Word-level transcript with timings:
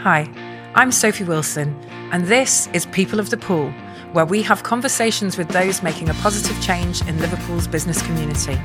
Hi, 0.00 0.30
I'm 0.74 0.92
Sophie 0.92 1.24
Wilson, 1.24 1.74
and 2.12 2.26
this 2.26 2.68
is 2.74 2.84
People 2.86 3.18
of 3.18 3.30
the 3.30 3.36
Pool, 3.38 3.70
where 4.12 4.26
we 4.26 4.42
have 4.42 4.62
conversations 4.62 5.38
with 5.38 5.48
those 5.48 5.82
making 5.82 6.10
a 6.10 6.14
positive 6.14 6.62
change 6.62 7.00
in 7.08 7.18
Liverpool's 7.18 7.66
business 7.66 8.02
community. 8.02 8.60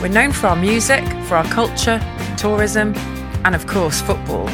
We're 0.00 0.08
known 0.08 0.32
for 0.32 0.46
our 0.46 0.56
music, 0.56 1.04
for 1.24 1.36
our 1.36 1.44
culture, 1.44 2.00
tourism, 2.38 2.94
and 3.44 3.54
of 3.54 3.66
course, 3.66 4.00
football. 4.00 4.46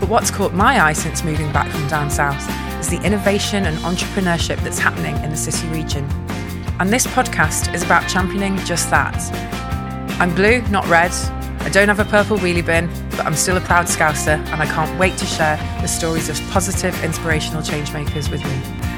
But 0.00 0.08
what's 0.08 0.30
caught 0.30 0.54
my 0.54 0.80
eye 0.80 0.92
since 0.92 1.22
moving 1.22 1.52
back 1.52 1.70
from 1.70 1.86
down 1.86 2.10
south 2.10 2.44
is 2.80 2.88
the 2.88 3.00
innovation 3.02 3.64
and 3.66 3.78
entrepreneurship 3.78 4.56
that's 4.64 4.80
happening 4.80 5.16
in 5.22 5.30
the 5.30 5.36
city 5.36 5.68
region. 5.68 6.04
And 6.80 6.90
this 6.90 7.06
podcast 7.06 7.72
is 7.74 7.84
about 7.84 8.08
championing 8.08 8.58
just 8.58 8.90
that. 8.90 9.16
I'm 10.20 10.34
blue, 10.34 10.62
not 10.62 10.86
red. 10.88 11.12
I 11.60 11.70
don't 11.70 11.88
have 11.88 12.00
a 12.00 12.04
purple 12.04 12.38
wheelie 12.38 12.64
bin, 12.64 12.88
but 13.10 13.26
I'm 13.26 13.34
still 13.34 13.56
a 13.56 13.60
proud 13.60 13.86
Scouser, 13.86 14.38
and 14.52 14.62
I 14.62 14.66
can't 14.66 14.98
wait 14.98 15.16
to 15.18 15.26
share 15.26 15.56
the 15.80 15.86
stories 15.86 16.28
of 16.28 16.40
positive, 16.50 17.02
inspirational 17.04 17.62
changemakers 17.62 18.30
with 18.30 18.42
me. 18.44 18.88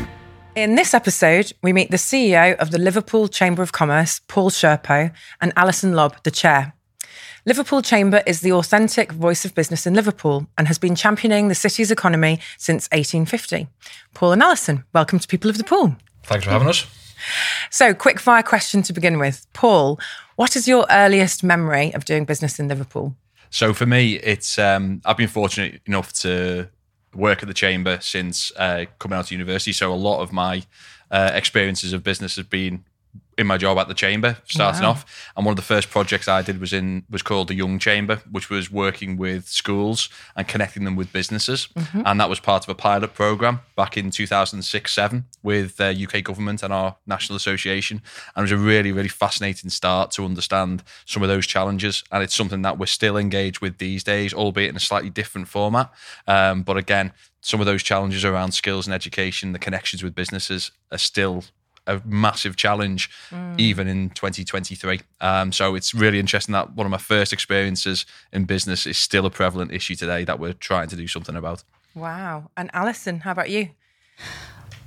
In 0.54 0.74
this 0.74 0.94
episode, 0.94 1.52
we 1.62 1.72
meet 1.72 1.90
the 1.90 1.96
CEO 1.96 2.56
of 2.56 2.70
the 2.70 2.78
Liverpool 2.78 3.28
Chamber 3.28 3.62
of 3.62 3.72
Commerce, 3.72 4.20
Paul 4.28 4.50
Cherpeau, 4.50 5.10
and 5.40 5.52
Alison 5.56 5.94
Lobb, 5.94 6.22
the 6.22 6.30
chair. 6.30 6.74
Liverpool 7.46 7.80
Chamber 7.80 8.22
is 8.26 8.40
the 8.40 8.52
authentic 8.52 9.12
voice 9.12 9.44
of 9.44 9.54
business 9.54 9.86
in 9.86 9.94
Liverpool 9.94 10.46
and 10.58 10.68
has 10.68 10.78
been 10.78 10.94
championing 10.94 11.48
the 11.48 11.54
city's 11.54 11.90
economy 11.90 12.38
since 12.58 12.86
1850. 12.92 13.68
Paul 14.12 14.32
and 14.32 14.42
Alison, 14.42 14.84
welcome 14.92 15.18
to 15.18 15.26
People 15.26 15.50
of 15.50 15.56
the 15.56 15.64
Pool. 15.64 15.96
Thanks 16.24 16.44
for 16.44 16.50
having 16.50 16.68
us. 16.68 16.86
So, 17.70 17.94
quick 17.94 18.20
fire 18.20 18.42
question 18.42 18.82
to 18.82 18.92
begin 18.92 19.18
with. 19.18 19.46
Paul, 19.52 19.98
what 20.36 20.56
is 20.56 20.66
your 20.66 20.86
earliest 20.90 21.44
memory 21.44 21.92
of 21.94 22.04
doing 22.04 22.24
business 22.24 22.58
in 22.58 22.68
Liverpool? 22.68 23.14
So 23.50 23.74
for 23.74 23.84
me, 23.84 24.14
it's 24.14 24.58
um, 24.58 25.02
I've 25.04 25.16
been 25.16 25.28
fortunate 25.28 25.82
enough 25.84 26.12
to 26.20 26.68
work 27.14 27.42
at 27.42 27.48
the 27.48 27.54
chamber 27.54 27.98
since 28.00 28.52
uh, 28.56 28.84
coming 29.00 29.18
out 29.18 29.26
of 29.26 29.32
university. 29.32 29.72
So 29.72 29.92
a 29.92 29.94
lot 29.94 30.22
of 30.22 30.32
my 30.32 30.62
uh, 31.10 31.32
experiences 31.34 31.92
of 31.92 32.04
business 32.04 32.36
have 32.36 32.48
been 32.48 32.84
in 33.40 33.46
my 33.46 33.56
job 33.56 33.78
at 33.78 33.88
the 33.88 33.94
chamber 33.94 34.36
starting 34.44 34.82
wow. 34.82 34.90
off. 34.90 35.30
And 35.36 35.46
one 35.46 35.52
of 35.52 35.56
the 35.56 35.62
first 35.62 35.90
projects 35.90 36.28
i 36.28 36.42
did 36.42 36.60
was 36.60 36.72
in 36.72 37.04
was 37.10 37.22
called 37.22 37.48
the 37.48 37.54
young 37.54 37.78
chamber 37.78 38.16
which 38.30 38.50
was 38.50 38.70
working 38.70 39.16
with 39.16 39.48
schools 39.48 40.08
and 40.36 40.46
connecting 40.46 40.84
them 40.84 40.94
with 40.94 41.12
businesses. 41.12 41.68
Mm-hmm. 41.68 42.02
and 42.04 42.20
that 42.20 42.28
was 42.28 42.38
part 42.38 42.64
of 42.64 42.68
a 42.68 42.74
pilot 42.74 43.14
program 43.14 43.60
back 43.76 43.96
in 43.96 44.10
2006-7 44.10 45.24
with 45.42 45.76
the 45.78 45.86
uh, 45.86 46.04
uk 46.04 46.22
government 46.22 46.62
and 46.62 46.72
our 46.72 46.96
national 47.06 47.36
association. 47.36 48.02
And 48.36 48.42
it 48.42 48.52
was 48.52 48.60
a 48.60 48.64
really 48.64 48.92
really 48.92 49.08
fascinating 49.08 49.70
start 49.70 50.10
to 50.12 50.24
understand 50.24 50.82
some 51.06 51.22
of 51.22 51.28
those 51.28 51.46
challenges. 51.46 52.04
And 52.12 52.22
it's 52.22 52.34
something 52.34 52.62
that 52.62 52.78
we're 52.78 52.86
still 52.86 53.16
engaged 53.16 53.60
with 53.60 53.78
these 53.78 54.04
days 54.04 54.34
albeit 54.34 54.70
in 54.70 54.76
a 54.76 54.80
slightly 54.80 55.10
different 55.10 55.48
format. 55.48 55.90
Um, 56.26 56.62
but 56.62 56.76
again 56.76 57.12
some 57.42 57.60
of 57.60 57.64
those 57.64 57.82
challenges 57.82 58.22
around 58.22 58.52
skills 58.52 58.86
and 58.86 58.92
education 58.92 59.52
the 59.52 59.58
connections 59.58 60.02
with 60.02 60.14
businesses 60.14 60.72
are 60.92 60.98
still 60.98 61.42
a 61.90 62.00
massive 62.06 62.56
challenge 62.56 63.10
mm. 63.30 63.58
even 63.58 63.88
in 63.88 64.10
2023. 64.10 65.00
Um, 65.20 65.52
so 65.52 65.74
it's 65.74 65.94
really 65.94 66.18
interesting 66.18 66.52
that 66.52 66.74
one 66.74 66.86
of 66.86 66.90
my 66.90 66.98
first 66.98 67.32
experiences 67.32 68.06
in 68.32 68.44
business 68.44 68.86
is 68.86 68.96
still 68.96 69.26
a 69.26 69.30
prevalent 69.30 69.72
issue 69.72 69.96
today 69.96 70.24
that 70.24 70.38
we're 70.38 70.52
trying 70.52 70.88
to 70.88 70.96
do 70.96 71.06
something 71.06 71.36
about. 71.36 71.64
Wow. 71.94 72.50
And 72.56 72.70
Alison, 72.72 73.20
how 73.20 73.32
about 73.32 73.50
you? 73.50 73.70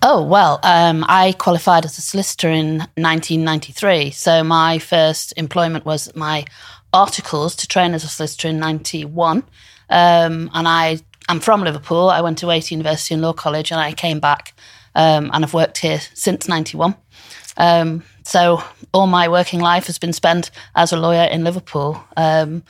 Oh, 0.01 0.23
well, 0.23 0.59
um, 0.63 1.05
I 1.07 1.33
qualified 1.33 1.85
as 1.85 1.97
a 1.97 2.01
solicitor 2.01 2.49
in 2.49 2.79
1993. 2.95 4.11
So 4.11 4.43
my 4.43 4.79
first 4.79 5.33
employment 5.37 5.85
was 5.85 6.13
my 6.15 6.45
articles 6.93 7.55
to 7.57 7.67
train 7.67 7.93
as 7.93 8.03
a 8.03 8.07
solicitor 8.07 8.49
in 8.49 8.59
91. 8.59 9.43
Um, 9.89 10.49
and 10.53 10.67
I, 10.67 10.99
I'm 11.29 11.39
from 11.39 11.61
Liverpool. 11.63 12.09
I 12.09 12.21
went 12.21 12.37
to 12.39 12.47
Wait 12.47 12.71
University 12.71 13.13
and 13.13 13.23
Law 13.23 13.33
College 13.33 13.71
and 13.71 13.79
I 13.79 13.93
came 13.93 14.19
back 14.19 14.53
um, 14.95 15.29
and 15.33 15.43
I've 15.43 15.53
worked 15.53 15.79
here 15.79 15.99
since 16.13 16.47
91. 16.47 16.95
Um, 17.57 18.03
so 18.23 18.63
all 18.93 19.07
my 19.07 19.27
working 19.27 19.59
life 19.59 19.87
has 19.87 19.99
been 19.99 20.13
spent 20.13 20.51
as 20.75 20.91
a 20.91 20.97
lawyer 20.97 21.27
in 21.29 21.43
Liverpool. 21.43 22.03
Um, 22.17 22.63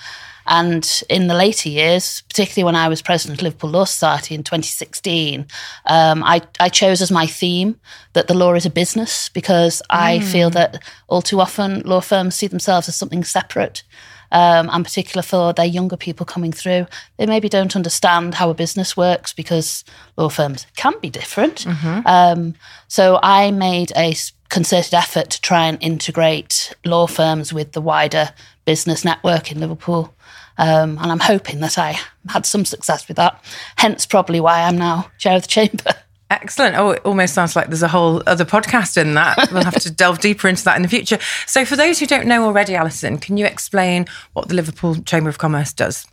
and 0.45 1.03
in 1.09 1.27
the 1.27 1.33
later 1.33 1.69
years, 1.69 2.21
particularly 2.27 2.65
when 2.65 2.75
I 2.75 2.89
was 2.89 3.01
president 3.01 3.39
of 3.39 3.43
Liverpool 3.43 3.69
Law 3.69 3.85
Society 3.85 4.35
in 4.35 4.43
2016, 4.43 5.47
um, 5.85 6.23
I, 6.23 6.41
I, 6.59 6.67
chose 6.67 7.01
as 7.01 7.11
my 7.11 7.25
theme 7.25 7.79
that 8.11 8.27
the 8.27 8.33
law 8.33 8.53
is 8.53 8.65
a 8.65 8.69
business 8.69 9.29
because 9.29 9.81
I 9.89 10.17
mm. 10.17 10.23
feel 10.23 10.49
that 10.49 10.83
all 11.07 11.21
too 11.21 11.39
often 11.39 11.81
law 11.83 12.01
firms 12.01 12.35
see 12.35 12.47
themselves 12.47 12.89
as 12.89 12.95
something 12.97 13.23
separate 13.23 13.83
um, 14.33 14.69
and 14.71 14.83
particular 14.83 15.21
for 15.21 15.53
their 15.53 15.65
younger 15.65 15.95
people 15.95 16.25
coming 16.25 16.51
through. 16.51 16.87
They 17.17 17.25
maybe 17.25 17.47
don't 17.47 17.75
understand 17.75 18.35
how 18.35 18.49
a 18.49 18.53
business 18.53 18.97
works 18.97 19.31
because 19.31 19.85
law 20.17 20.27
firms 20.27 20.65
can 20.75 20.93
be 21.01 21.09
different. 21.09 21.65
Mm-hmm. 21.65 22.05
Um, 22.05 22.55
so 22.87 23.19
I 23.23 23.51
made 23.51 23.93
a 23.95 24.15
concerted 24.49 24.93
effort 24.93 25.29
to 25.29 25.41
try 25.41 25.67
and 25.67 25.77
integrate 25.81 26.73
law 26.83 27.07
firms 27.07 27.53
with 27.53 27.71
the 27.71 27.81
wider 27.81 28.31
business 28.65 29.05
network 29.05 29.51
in 29.51 29.59
Liverpool. 29.59 30.13
Um, 30.57 30.97
and 31.01 31.11
I'm 31.11 31.19
hoping 31.19 31.59
that 31.61 31.77
I 31.77 31.99
had 32.29 32.45
some 32.45 32.65
success 32.65 33.07
with 33.07 33.17
that. 33.17 33.43
Hence, 33.77 34.05
probably 34.05 34.39
why 34.39 34.61
I'm 34.61 34.77
now 34.77 35.09
chair 35.17 35.35
of 35.35 35.43
the 35.43 35.47
chamber. 35.47 35.93
Excellent. 36.33 36.75
Oh, 36.75 36.89
it 36.91 37.01
almost 37.05 37.35
sounds 37.35 37.55
like 37.55 37.67
there's 37.67 37.83
a 37.83 37.87
whole 37.87 38.23
other 38.25 38.43
podcast 38.43 38.97
in 38.97 39.13
that. 39.13 39.37
We'll 39.53 39.63
have 39.63 39.79
to 39.81 39.91
delve 39.91 40.19
deeper 40.19 40.47
into 40.47 40.63
that 40.63 40.75
in 40.77 40.81
the 40.81 40.87
future. 40.87 41.19
So, 41.45 41.63
for 41.63 41.75
those 41.75 41.99
who 41.99 42.07
don't 42.07 42.25
know 42.25 42.43
already, 42.43 42.73
Alison, 42.73 43.19
can 43.19 43.37
you 43.37 43.45
explain 43.45 44.07
what 44.33 44.47
the 44.47 44.55
Liverpool 44.55 44.95
Chamber 45.03 45.29
of 45.29 45.37
Commerce 45.37 45.73
does? 45.73 46.07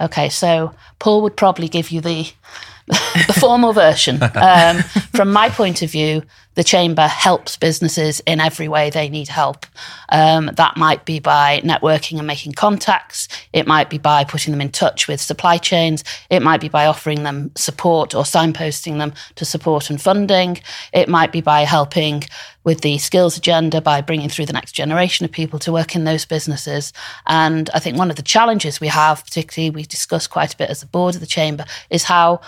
Okay, 0.00 0.28
so 0.28 0.72
Paul 1.00 1.22
would 1.22 1.36
probably 1.36 1.66
give 1.66 1.90
you 1.90 2.00
the 2.00 2.30
the 2.86 3.36
formal 3.40 3.72
version. 3.72 4.22
Um, 4.22 4.82
from 5.16 5.32
my 5.32 5.48
point 5.48 5.82
of 5.82 5.90
view, 5.90 6.22
the 6.54 6.64
chamber 6.64 7.06
helps 7.06 7.56
businesses 7.56 8.20
in 8.26 8.40
every 8.40 8.68
way 8.68 8.90
they 8.90 9.08
need 9.08 9.28
help. 9.28 9.66
Um, 10.08 10.50
that 10.54 10.76
might 10.76 11.04
be 11.04 11.18
by 11.18 11.60
networking 11.64 12.18
and 12.18 12.26
making 12.26 12.52
contacts. 12.52 13.28
It 13.52 13.66
might 13.66 13.90
be 13.90 13.98
by 13.98 14.24
putting 14.24 14.52
them 14.52 14.60
in 14.60 14.70
touch 14.70 15.08
with 15.08 15.20
supply 15.20 15.58
chains. 15.58 16.04
It 16.30 16.42
might 16.42 16.60
be 16.60 16.68
by 16.68 16.86
offering 16.86 17.22
them 17.22 17.50
support 17.56 18.14
or 18.14 18.22
signposting 18.22 18.98
them 18.98 19.12
to 19.34 19.44
support 19.44 19.90
and 19.90 20.00
funding. 20.00 20.58
It 20.92 21.08
might 21.08 21.32
be 21.32 21.40
by 21.40 21.62
helping 21.62 22.24
with 22.64 22.80
the 22.80 22.98
skills 22.98 23.36
agenda 23.36 23.80
by 23.80 24.00
bringing 24.00 24.28
through 24.28 24.46
the 24.46 24.52
next 24.52 24.72
generation 24.72 25.24
of 25.24 25.30
people 25.30 25.58
to 25.60 25.72
work 25.72 25.94
in 25.94 26.04
those 26.04 26.24
businesses. 26.24 26.92
And 27.26 27.68
I 27.74 27.78
think 27.78 27.98
one 27.98 28.10
of 28.10 28.16
the 28.16 28.22
challenges 28.22 28.80
we 28.80 28.88
have, 28.88 29.24
particularly 29.24 29.70
we 29.70 29.82
discussed 29.84 30.30
quite 30.30 30.54
a 30.54 30.56
bit 30.56 30.70
as 30.70 30.80
the 30.80 30.86
board 30.86 31.14
of 31.14 31.20
the 31.20 31.26
chamber, 31.26 31.64
is 31.90 32.04
how 32.04 32.40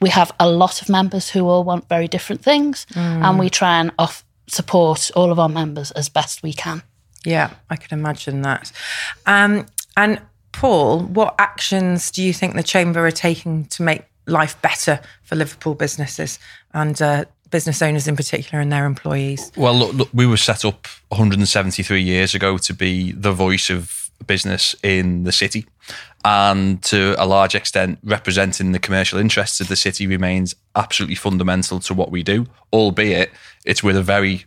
we 0.00 0.10
have 0.10 0.32
a 0.38 0.48
lot 0.48 0.82
of 0.82 0.88
members 0.88 1.30
who 1.30 1.48
all 1.48 1.64
want 1.64 1.88
very 1.88 2.08
different 2.08 2.42
things, 2.42 2.86
mm. 2.92 2.96
and 2.96 3.38
we 3.38 3.50
try 3.50 3.80
and 3.80 3.90
off 3.98 4.24
support 4.46 5.10
all 5.14 5.30
of 5.30 5.38
our 5.38 5.48
members 5.48 5.90
as 5.92 6.08
best 6.08 6.42
we 6.42 6.52
can. 6.52 6.82
Yeah, 7.24 7.50
I 7.68 7.76
can 7.76 7.98
imagine 7.98 8.42
that. 8.42 8.72
Um, 9.26 9.66
and 9.96 10.20
Paul, 10.52 11.00
what 11.00 11.34
actions 11.38 12.10
do 12.10 12.22
you 12.22 12.32
think 12.32 12.54
the 12.54 12.62
chamber 12.62 13.06
are 13.06 13.10
taking 13.10 13.66
to 13.66 13.82
make 13.82 14.04
life 14.26 14.60
better 14.62 15.00
for 15.22 15.36
Liverpool 15.36 15.74
businesses 15.74 16.38
and 16.72 17.00
uh, 17.02 17.24
business 17.50 17.82
owners 17.82 18.06
in 18.08 18.16
particular 18.16 18.60
and 18.60 18.70
their 18.70 18.86
employees? 18.86 19.52
Well, 19.56 19.74
look, 19.74 19.94
look, 19.94 20.08
we 20.12 20.26
were 20.26 20.36
set 20.36 20.64
up 20.64 20.86
173 21.08 22.00
years 22.00 22.34
ago 22.34 22.58
to 22.58 22.74
be 22.74 23.12
the 23.12 23.32
voice 23.32 23.70
of 23.70 24.10
business 24.26 24.74
in 24.82 25.24
the 25.24 25.32
city 25.32 25.66
and 26.24 26.82
to 26.82 27.14
a 27.18 27.26
large 27.26 27.54
extent 27.54 27.98
representing 28.02 28.72
the 28.72 28.78
commercial 28.78 29.18
interests 29.18 29.60
of 29.60 29.68
the 29.68 29.76
city 29.76 30.06
remains 30.06 30.54
absolutely 30.74 31.14
fundamental 31.14 31.80
to 31.80 31.94
what 31.94 32.10
we 32.10 32.22
do 32.22 32.46
albeit 32.72 33.30
it's 33.64 33.82
with 33.82 33.96
a 33.96 34.02
very 34.02 34.44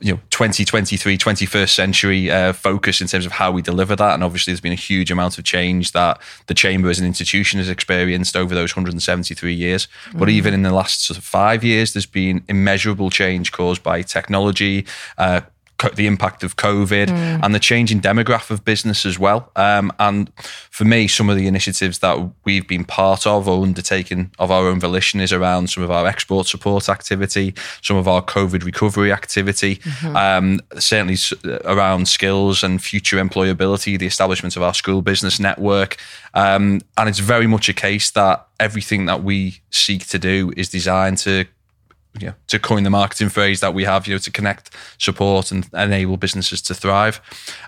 you 0.00 0.12
know 0.12 0.20
2023 0.30 1.18
21st 1.18 1.68
century 1.70 2.30
uh, 2.30 2.52
focus 2.52 3.00
in 3.00 3.06
terms 3.06 3.26
of 3.26 3.32
how 3.32 3.50
we 3.50 3.62
deliver 3.62 3.96
that 3.96 4.14
and 4.14 4.22
obviously 4.22 4.52
there's 4.52 4.60
been 4.60 4.72
a 4.72 4.76
huge 4.76 5.10
amount 5.10 5.38
of 5.38 5.44
change 5.44 5.92
that 5.92 6.20
the 6.46 6.54
chamber 6.54 6.88
as 6.88 6.98
an 6.98 7.06
institution 7.06 7.58
has 7.58 7.68
experienced 7.68 8.36
over 8.36 8.54
those 8.54 8.74
173 8.74 9.52
years 9.52 9.88
mm. 10.10 10.18
but 10.18 10.28
even 10.28 10.54
in 10.54 10.62
the 10.62 10.72
last 10.72 11.04
sort 11.04 11.18
of 11.18 11.24
five 11.24 11.64
years 11.64 11.92
there's 11.92 12.06
been 12.06 12.44
immeasurable 12.48 13.10
change 13.10 13.50
caused 13.52 13.82
by 13.82 14.02
technology 14.02 14.86
uh, 15.18 15.40
the 15.94 16.06
impact 16.06 16.42
of 16.42 16.56
COVID 16.56 17.06
mm. 17.06 17.40
and 17.42 17.54
the 17.54 17.60
changing 17.60 18.00
demographic 18.00 18.50
of 18.50 18.64
business 18.64 19.06
as 19.06 19.18
well. 19.18 19.50
Um, 19.56 19.92
and 19.98 20.32
for 20.70 20.84
me, 20.84 21.08
some 21.08 21.30
of 21.30 21.36
the 21.36 21.46
initiatives 21.46 22.00
that 22.00 22.18
we've 22.44 22.66
been 22.66 22.84
part 22.84 23.26
of 23.26 23.48
or 23.48 23.62
undertaken 23.62 24.30
of 24.38 24.50
our 24.50 24.66
own 24.66 24.80
volition 24.80 25.20
is 25.20 25.32
around 25.32 25.68
some 25.70 25.82
of 25.82 25.90
our 25.90 26.06
export 26.06 26.46
support 26.46 26.88
activity, 26.88 27.54
some 27.82 27.96
of 27.96 28.08
our 28.08 28.22
COVID 28.22 28.64
recovery 28.64 29.12
activity, 29.12 29.76
mm-hmm. 29.76 30.16
um, 30.16 30.60
certainly 30.78 31.16
around 31.64 32.08
skills 32.08 32.62
and 32.62 32.82
future 32.82 33.16
employability, 33.16 33.98
the 33.98 34.06
establishment 34.06 34.56
of 34.56 34.62
our 34.62 34.74
school 34.74 35.02
business 35.02 35.38
network. 35.38 35.96
Um, 36.34 36.80
and 36.96 37.08
it's 37.08 37.18
very 37.18 37.46
much 37.46 37.68
a 37.68 37.74
case 37.74 38.10
that 38.12 38.46
everything 38.60 39.06
that 39.06 39.22
we 39.22 39.60
seek 39.70 40.06
to 40.08 40.18
do 40.18 40.52
is 40.56 40.68
designed 40.68 41.18
to 41.18 41.46
you 42.20 42.28
know, 42.28 42.34
to 42.48 42.58
coin 42.58 42.82
the 42.82 42.90
marketing 42.90 43.28
phrase 43.28 43.60
that 43.60 43.74
we 43.74 43.84
have, 43.84 44.06
you 44.06 44.14
know, 44.14 44.18
to 44.18 44.30
connect, 44.30 44.70
support, 44.98 45.50
and 45.52 45.68
enable 45.74 46.16
businesses 46.16 46.62
to 46.62 46.74
thrive. 46.74 47.20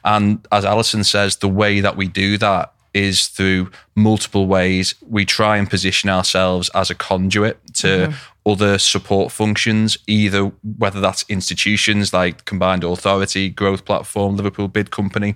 And 0.05 0.47
as 0.50 0.64
Alison 0.64 1.05
says, 1.05 1.37
the 1.37 1.49
way 1.49 1.81
that 1.81 1.97
we 1.97 2.08
do 2.08 2.38
that 2.38 2.73
is 2.93 3.29
through 3.29 3.70
multiple 3.94 4.47
ways. 4.47 4.94
We 5.08 5.25
try 5.25 5.56
and 5.58 5.70
position 5.70 6.11
ourselves 6.11 6.70
as 6.75 6.91
a 6.91 6.94
conduit 6.94 7.58
to 7.75 8.14
other 8.44 8.79
support 8.79 9.32
functions, 9.32 9.99
either 10.06 10.47
whether 10.79 11.00
that's 11.00 11.25
institutions 11.29 12.12
like 12.12 12.44
Combined 12.47 12.85
Authority, 12.85 13.49
Growth 13.49 13.85
Platform, 13.85 14.37
Liverpool 14.37 14.69
Bid 14.69 14.91
Company, 14.91 15.35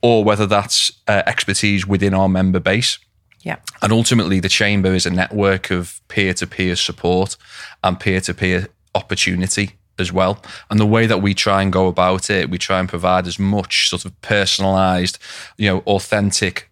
or 0.00 0.22
whether 0.22 0.46
that's 0.46 0.92
uh, 1.08 1.22
expertise 1.26 1.86
within 1.86 2.14
our 2.14 2.28
member 2.28 2.60
base. 2.60 2.98
Yeah. 3.42 3.56
And 3.82 3.92
ultimately, 3.92 4.40
the 4.40 4.48
chamber 4.48 4.94
is 4.94 5.06
a 5.06 5.10
network 5.10 5.70
of 5.70 6.00
peer 6.08 6.32
to 6.34 6.46
peer 6.46 6.76
support 6.76 7.36
and 7.82 7.98
peer 7.98 8.20
to 8.22 8.34
peer 8.34 8.68
opportunity 8.94 9.72
as 9.98 10.12
well. 10.12 10.42
And 10.70 10.78
the 10.80 10.86
way 10.86 11.06
that 11.06 11.20
we 11.22 11.34
try 11.34 11.62
and 11.62 11.72
go 11.72 11.86
about 11.88 12.30
it, 12.30 12.50
we 12.50 12.58
try 12.58 12.78
and 12.80 12.88
provide 12.88 13.26
as 13.26 13.38
much 13.38 13.88
sort 13.88 14.04
of 14.04 14.18
personalized, 14.22 15.18
you 15.58 15.68
know, 15.68 15.78
authentic 15.80 16.68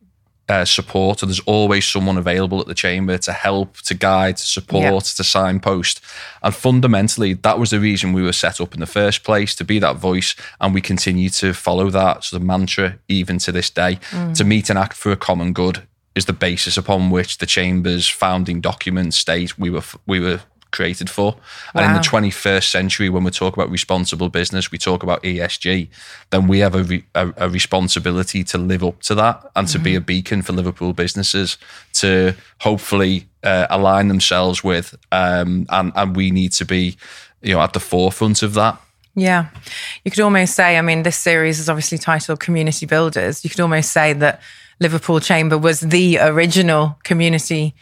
uh, 0.48 0.64
support. 0.64 1.22
And 1.22 1.28
there's 1.30 1.40
always 1.40 1.86
someone 1.86 2.16
available 2.16 2.60
at 2.60 2.66
the 2.66 2.74
chamber 2.74 3.18
to 3.18 3.32
help, 3.32 3.76
to 3.82 3.94
guide, 3.94 4.36
to 4.38 4.42
support, 4.46 4.82
Yeah. 4.82 4.98
to 5.16 5.24
signpost. 5.24 6.00
And 6.42 6.54
fundamentally, 6.54 7.34
that 7.34 7.58
was 7.58 7.70
the 7.70 7.78
reason 7.80 8.12
we 8.12 8.22
were 8.22 8.32
set 8.32 8.60
up 8.60 8.74
in 8.74 8.80
the 8.80 8.86
first 8.86 9.22
place 9.22 9.54
to 9.56 9.64
be 9.64 9.78
that 9.80 9.96
voice. 9.96 10.34
And 10.60 10.74
we 10.74 10.80
continue 10.80 11.30
to 11.30 11.52
follow 11.52 11.90
that 11.90 12.24
sort 12.24 12.40
of 12.40 12.46
mantra 12.46 12.98
even 13.08 13.38
to 13.38 13.52
this 13.52 13.70
day 13.70 13.98
to 14.34 14.44
meet 14.44 14.70
and 14.70 14.78
act 14.78 14.94
for 14.94 15.12
a 15.12 15.16
common 15.16 15.52
good 15.52 15.82
is 16.14 16.24
the 16.24 16.32
basis 16.32 16.76
upon 16.76 17.10
which 17.10 17.38
the 17.38 17.46
chamber's 17.46 18.08
founding 18.08 18.60
documents 18.60 19.16
state 19.16 19.58
we 19.58 19.70
were 19.70 19.82
we 20.06 20.20
were 20.20 20.40
created 20.70 21.10
for. 21.10 21.36
And 21.74 21.84
in 21.84 21.92
the 21.94 22.00
21st 22.00 22.70
century, 22.70 23.08
when 23.08 23.24
we 23.24 23.30
talk 23.30 23.54
about 23.54 23.70
responsible 23.70 24.28
business, 24.28 24.70
we 24.70 24.78
talk 24.78 25.02
about 25.02 25.22
ESG, 25.22 25.88
then 26.30 26.46
we 26.46 26.60
have 26.60 26.74
a, 26.74 26.84
re- 26.84 27.04
a, 27.14 27.32
a 27.36 27.48
responsibility 27.48 28.44
to 28.44 28.58
live 28.58 28.84
up 28.84 29.00
to 29.02 29.14
that 29.16 29.50
and 29.56 29.66
to 29.68 29.78
be 29.78 29.94
a 29.94 30.00
beacon 30.00 30.42
for 30.42 30.52
Liverpool 30.52 30.92
businesses 30.92 31.58
to 31.94 32.34
hopefully 32.60 33.26
uh, 33.42 33.66
align 33.70 34.08
themselves 34.08 34.62
with. 34.62 34.96
Um, 35.12 35.66
and, 35.70 35.92
and 35.94 36.16
we 36.16 36.30
need 36.30 36.52
to 36.52 36.64
be, 36.64 36.96
you 37.42 37.54
know, 37.54 37.60
at 37.60 37.72
the 37.72 37.80
forefront 37.80 38.42
of 38.42 38.54
that. 38.54 38.80
Yeah. 39.16 39.48
You 40.04 40.10
could 40.10 40.20
almost 40.20 40.54
say, 40.54 40.78
I 40.78 40.82
mean, 40.82 41.02
this 41.02 41.16
series 41.16 41.58
is 41.58 41.68
obviously 41.68 41.98
titled 41.98 42.38
Community 42.38 42.86
Builders. 42.86 43.42
You 43.42 43.50
could 43.50 43.60
almost 43.60 43.92
say 43.92 44.12
that 44.12 44.40
Liverpool 44.80 45.20
Chamber 45.20 45.58
was 45.58 45.80
the 45.80 46.18
original 46.18 46.98
community 47.04 47.74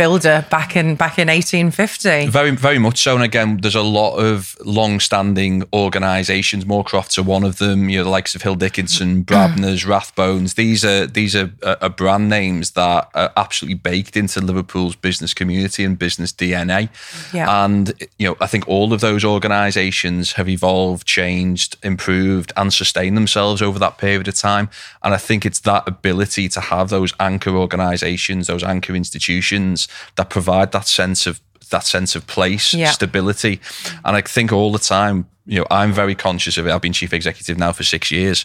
builder 0.00 0.46
back 0.48 0.76
in 0.76 0.94
back 0.94 1.18
in 1.18 1.28
1850. 1.28 2.30
Very, 2.30 2.52
very 2.52 2.78
much 2.78 3.02
so. 3.02 3.14
And 3.16 3.22
again, 3.22 3.58
there's 3.58 3.74
a 3.74 3.82
lot 3.82 4.16
of 4.16 4.56
long-standing 4.64 5.64
organisations. 5.74 6.64
Moorcrofts 6.64 7.18
are 7.18 7.22
one 7.22 7.44
of 7.44 7.58
them. 7.58 7.90
You 7.90 7.98
know, 7.98 8.04
the 8.04 8.10
likes 8.10 8.34
of 8.34 8.40
Hill 8.40 8.54
Dickinson, 8.54 9.22
mm. 9.22 9.24
Brabners, 9.26 9.84
Rathbones. 9.84 10.54
These 10.54 10.86
are 10.86 11.06
these 11.06 11.36
are, 11.36 11.50
are 11.62 11.90
brand 11.90 12.30
names 12.30 12.70
that 12.70 13.10
are 13.14 13.30
absolutely 13.36 13.74
baked 13.74 14.16
into 14.16 14.40
Liverpool's 14.40 14.96
business 14.96 15.34
community 15.34 15.84
and 15.84 15.98
business 15.98 16.32
DNA. 16.32 16.88
Yeah. 17.34 17.64
And 17.64 17.92
you 18.18 18.26
know, 18.26 18.36
I 18.40 18.46
think 18.46 18.66
all 18.66 18.94
of 18.94 19.02
those 19.02 19.22
organisations 19.22 20.32
have 20.32 20.48
evolved, 20.48 21.06
changed, 21.06 21.76
improved, 21.82 22.54
and 22.56 22.72
sustained 22.72 23.18
themselves 23.18 23.60
over 23.60 23.78
that 23.78 23.98
period 23.98 24.28
of 24.28 24.34
time. 24.34 24.70
And 25.02 25.12
I 25.12 25.18
think 25.18 25.44
it's 25.44 25.60
that 25.60 25.86
ability 25.86 26.48
to 26.48 26.60
have 26.60 26.88
those 26.88 27.12
anchor 27.20 27.54
organisations, 27.54 28.46
those 28.46 28.64
anchor 28.64 28.94
institutions 28.94 29.88
that 30.16 30.30
provide 30.30 30.72
that 30.72 30.86
sense 30.86 31.26
of 31.26 31.40
that 31.70 31.86
sense 31.86 32.16
of 32.16 32.26
place, 32.26 32.74
Yeah. 32.74 32.90
stability. 32.90 33.60
And 34.04 34.16
I 34.16 34.22
think 34.22 34.52
all 34.52 34.72
the 34.72 34.80
time, 34.80 35.26
you 35.46 35.60
know, 35.60 35.66
I'm 35.70 35.92
very 35.92 36.16
conscious 36.16 36.58
of 36.58 36.66
it. 36.66 36.72
I've 36.72 36.80
been 36.80 36.92
chief 36.92 37.12
executive 37.12 37.58
now 37.58 37.72
for 37.72 37.84
six 37.84 38.10
years. 38.10 38.44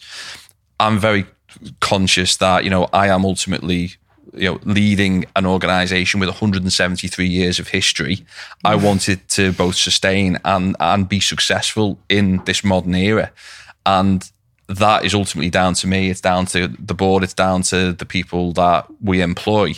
I'm 0.80 1.00
very 1.00 1.26
conscious 1.80 2.38
that, 2.38 2.64
you 2.64 2.70
know, 2.70 2.88
I 2.94 3.08
am 3.08 3.26
ultimately 3.26 3.96
you 4.38 4.52
know, 4.52 4.60
leading 4.66 5.26
an 5.36 5.46
organization 5.46 6.20
with 6.20 6.30
173 6.30 7.28
years 7.28 7.60
of 7.60 7.70
history, 7.70 8.26
I 8.64 8.76
mm. 8.76 8.84
wanted 8.84 9.28
to 9.30 9.54
both 9.54 9.76
sustain 9.76 10.38
and 10.44 10.76
and 10.80 11.08
be 11.08 11.20
successful 11.20 11.98
in 12.10 12.44
this 12.46 12.64
modern 12.64 12.96
era. 12.96 13.32
And 13.86 14.30
that 14.68 15.06
is 15.06 15.14
ultimately 15.14 15.50
down 15.50 15.76
to 15.76 15.88
me. 15.88 16.10
It's 16.10 16.22
down 16.22 16.48
to 16.48 16.68
the 16.68 16.94
board. 16.94 17.24
It's 17.24 17.34
down 17.34 17.62
to 17.64 17.94
the 17.94 18.06
people 18.06 18.52
that 18.54 18.88
we 19.02 19.22
employ 19.22 19.76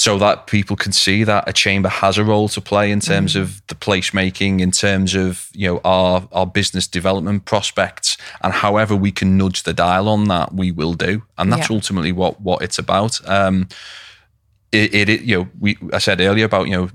so 0.00 0.16
that 0.16 0.46
people 0.46 0.76
can 0.76 0.92
see 0.92 1.24
that 1.24 1.46
a 1.46 1.52
chamber 1.52 1.90
has 1.90 2.16
a 2.16 2.24
role 2.24 2.48
to 2.48 2.60
play 2.62 2.90
in 2.90 3.00
terms 3.00 3.36
of 3.36 3.60
the 3.66 3.74
placemaking, 3.74 4.60
in 4.60 4.70
terms 4.70 5.14
of 5.14 5.50
you 5.52 5.68
know 5.68 5.80
our 5.84 6.26
our 6.32 6.46
business 6.46 6.88
development 6.88 7.44
prospects, 7.44 8.16
and 8.40 8.54
however 8.54 8.96
we 8.96 9.12
can 9.12 9.36
nudge 9.36 9.62
the 9.64 9.74
dial 9.74 10.08
on 10.08 10.28
that, 10.28 10.54
we 10.54 10.72
will 10.72 10.94
do, 10.94 11.22
and 11.36 11.52
that's 11.52 11.68
Yeah. 11.68 11.76
ultimately 11.76 12.12
what 12.12 12.40
what 12.40 12.62
it's 12.62 12.78
about. 12.78 13.20
Um, 13.28 13.68
it, 14.72 14.94
it, 14.94 15.08
it 15.10 15.20
you 15.20 15.36
know 15.36 15.48
we 15.60 15.76
I 15.92 15.98
said 15.98 16.18
earlier 16.20 16.46
about 16.46 16.68
you 16.68 16.76
know 16.76 16.88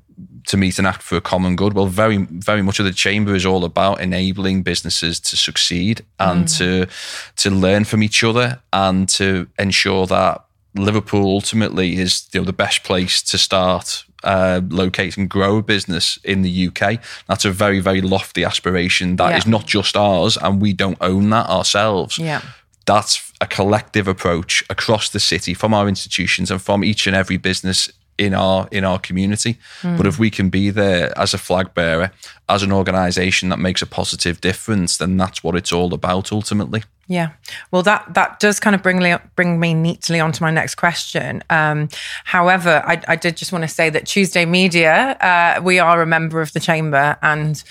to 0.48 0.58
meet 0.58 0.80
and 0.80 0.88
act 0.88 1.04
for 1.04 1.16
a 1.16 1.22
common 1.22 1.56
good. 1.56 1.74
Well, 1.74 1.86
very 1.88 2.18
very 2.32 2.64
much 2.64 2.80
of 2.80 2.86
the 2.86 2.92
chamber 2.94 3.36
is 3.36 3.46
all 3.46 3.64
about 3.66 4.02
enabling 4.02 4.64
businesses 4.64 5.20
to 5.20 5.38
succeed 5.38 6.02
and 6.18 6.48
to 6.58 6.88
to 7.36 7.50
learn 7.52 7.86
from 7.86 8.02
each 8.02 8.24
other 8.24 8.60
and 8.72 9.08
to 9.10 9.48
ensure 9.60 10.08
that 10.08 10.45
Liverpool 10.76 11.26
ultimately 11.26 11.98
is 11.98 12.28
you 12.34 12.42
know, 12.42 12.46
the 12.46 12.54
best 12.54 12.84
place 12.84 13.22
to 13.24 13.38
start. 13.38 14.04
Uh, 14.24 14.60
locate 14.70 15.18
and 15.18 15.30
grow 15.30 15.58
a 15.58 15.62
business 15.62 16.18
in 16.24 16.42
the 16.42 16.68
UK. 16.68 17.00
That's 17.28 17.46
a 17.46 17.52
very, 17.52 17.80
very 17.80 18.02
lofty 18.02 18.44
aspiration. 18.44 19.18
That 19.18 19.38
is 19.38 19.46
Yeah. 19.46 19.52
not 19.52 19.68
just 19.68 19.96
ours, 19.96 20.36
and 20.36 20.60
we 20.60 20.74
don't 20.74 20.98
own 21.00 21.30
that 21.30 21.48
ourselves 21.48 22.18
Yeah. 22.18 22.42
that's 22.88 23.32
a 23.40 23.46
collective 23.46 24.08
approach 24.08 24.64
across 24.68 25.10
the 25.10 25.20
city 25.20 25.54
from 25.54 25.76
our 25.76 25.88
institutions 25.88 26.50
and 26.50 26.60
from 26.60 26.84
each 26.84 27.06
and 27.06 27.16
every 27.16 27.38
business 27.38 27.90
in 28.18 28.34
our 28.34 28.68
in 28.72 28.84
our 28.84 29.00
community 29.00 29.58
but 29.98 30.08
if 30.08 30.18
we 30.18 30.30
can 30.30 30.50
be 30.50 30.70
there 30.70 31.18
as 31.18 31.34
a 31.34 31.38
flag 31.38 31.74
bearer 31.74 32.12
as 32.48 32.64
an 32.64 32.72
organization 32.72 33.50
that 33.50 33.60
makes 33.60 33.82
a 33.82 33.86
positive 33.86 34.40
difference 34.42 34.98
then 34.98 35.18
that's 35.18 35.44
what 35.44 35.56
it's 35.56 35.74
all 35.74 35.94
about 35.94 36.32
ultimately 36.32 36.82
Yeah. 37.08 37.34
Well, 37.70 37.84
that 37.84 38.14
that 38.16 38.40
does 38.40 38.60
kind 38.60 38.76
of 38.76 38.82
bring 38.82 39.00
me 39.00 39.16
bring 39.36 39.60
me 39.60 39.74
neatly 39.74 40.20
onto 40.20 40.44
my 40.44 40.52
next 40.52 40.76
question. 40.76 41.44
Um, 41.50 41.90
however, 42.24 42.82
I, 42.86 43.00
I 43.08 43.16
did 43.16 43.38
just 43.38 43.52
want 43.52 43.64
to 43.64 43.68
say 43.68 43.92
that 43.92 44.08
Tuesday 44.08 44.46
Media, 44.46 45.16
uh, 45.22 45.62
we 45.62 45.78
are 45.78 46.02
a 46.02 46.06
member 46.06 46.42
of 46.42 46.52
the 46.54 46.60
chamber, 46.60 47.18
and 47.22 47.64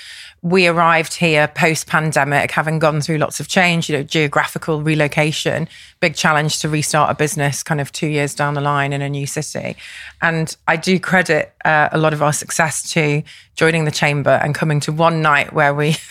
we 0.44 0.68
arrived 0.68 1.14
here 1.14 1.48
post 1.48 1.86
pandemic, 1.86 2.50
having 2.50 2.78
gone 2.78 3.00
through 3.00 3.16
lots 3.16 3.40
of 3.40 3.48
change. 3.48 3.88
You 3.88 3.96
know, 3.96 4.02
geographical 4.02 4.82
relocation, 4.82 5.66
big 6.00 6.14
challenge 6.14 6.58
to 6.58 6.68
restart 6.68 7.10
a 7.10 7.14
business, 7.14 7.62
kind 7.62 7.80
of 7.80 7.90
two 7.90 8.08
years 8.08 8.34
down 8.34 8.52
the 8.52 8.60
line 8.60 8.92
in 8.92 9.00
a 9.00 9.08
new 9.08 9.26
city. 9.26 9.74
And 10.20 10.54
I 10.68 10.76
do 10.76 11.00
credit 11.00 11.54
uh, 11.64 11.88
a 11.92 11.98
lot 11.98 12.12
of 12.12 12.22
our 12.22 12.34
success 12.34 12.92
to 12.92 13.22
joining 13.56 13.86
the 13.86 13.90
chamber 13.90 14.38
and 14.42 14.54
coming 14.54 14.80
to 14.80 14.92
one 14.92 15.22
night 15.22 15.54
where 15.54 15.72
we 15.72 15.92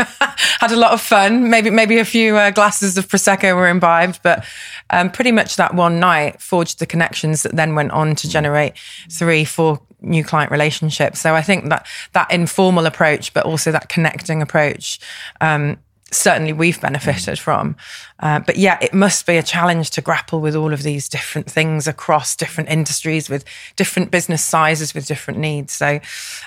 had 0.60 0.72
a 0.72 0.78
lot 0.78 0.94
of 0.94 1.02
fun. 1.02 1.52
Maybe 1.52 1.70
maybe 1.70 2.00
a 2.00 2.06
few 2.06 2.36
uh, 2.36 2.50
glasses 2.50 2.98
of 2.98 3.08
prosecco 3.08 3.56
were 3.56 3.68
imbibed, 3.68 4.20
but 4.24 4.44
um, 4.90 5.12
pretty 5.12 5.32
much 5.32 5.58
that 5.58 5.75
one 5.75 6.00
night 6.00 6.42
forged 6.42 6.80
the 6.80 6.88
connections 6.88 7.44
that 7.44 7.56
then 7.56 7.75
went 7.75 7.92
on 7.92 8.16
to 8.16 8.28
generate 8.28 8.74
three, 9.12 9.46
four 9.46 9.80
new 10.04 10.24
client 10.24 10.52
relationships. 10.52 11.20
So 11.20 11.36
I 11.36 11.42
think 11.42 11.70
that 11.70 11.88
that 12.14 12.32
informal 12.32 12.86
approach, 12.86 13.34
but 13.34 13.46
also 13.46 13.72
that 13.72 13.90
connecting 13.90 14.42
approach. 14.42 15.00
Um, 15.42 15.78
Certainly, 16.12 16.54
we've 16.54 16.80
benefited 16.80 17.40
from. 17.40 17.76
Uh, 18.20 18.40
but 18.40 18.56
yeah, 18.56 18.78
it 18.84 18.94
must 18.94 19.26
be 19.26 19.38
a 19.38 19.42
challenge 19.42 19.90
to 19.92 20.02
grapple 20.02 20.42
with 20.42 20.56
all 20.56 20.72
of 20.72 20.84
these 20.84 21.10
different 21.10 21.50
things 21.50 21.88
across 21.88 22.36
different 22.36 22.70
industries 22.70 23.32
with 23.32 23.44
different 23.78 24.12
business 24.12 24.44
sizes, 24.44 24.94
with 24.94 25.08
different 25.08 25.40
needs. 25.40 25.74
So, 25.74 26.00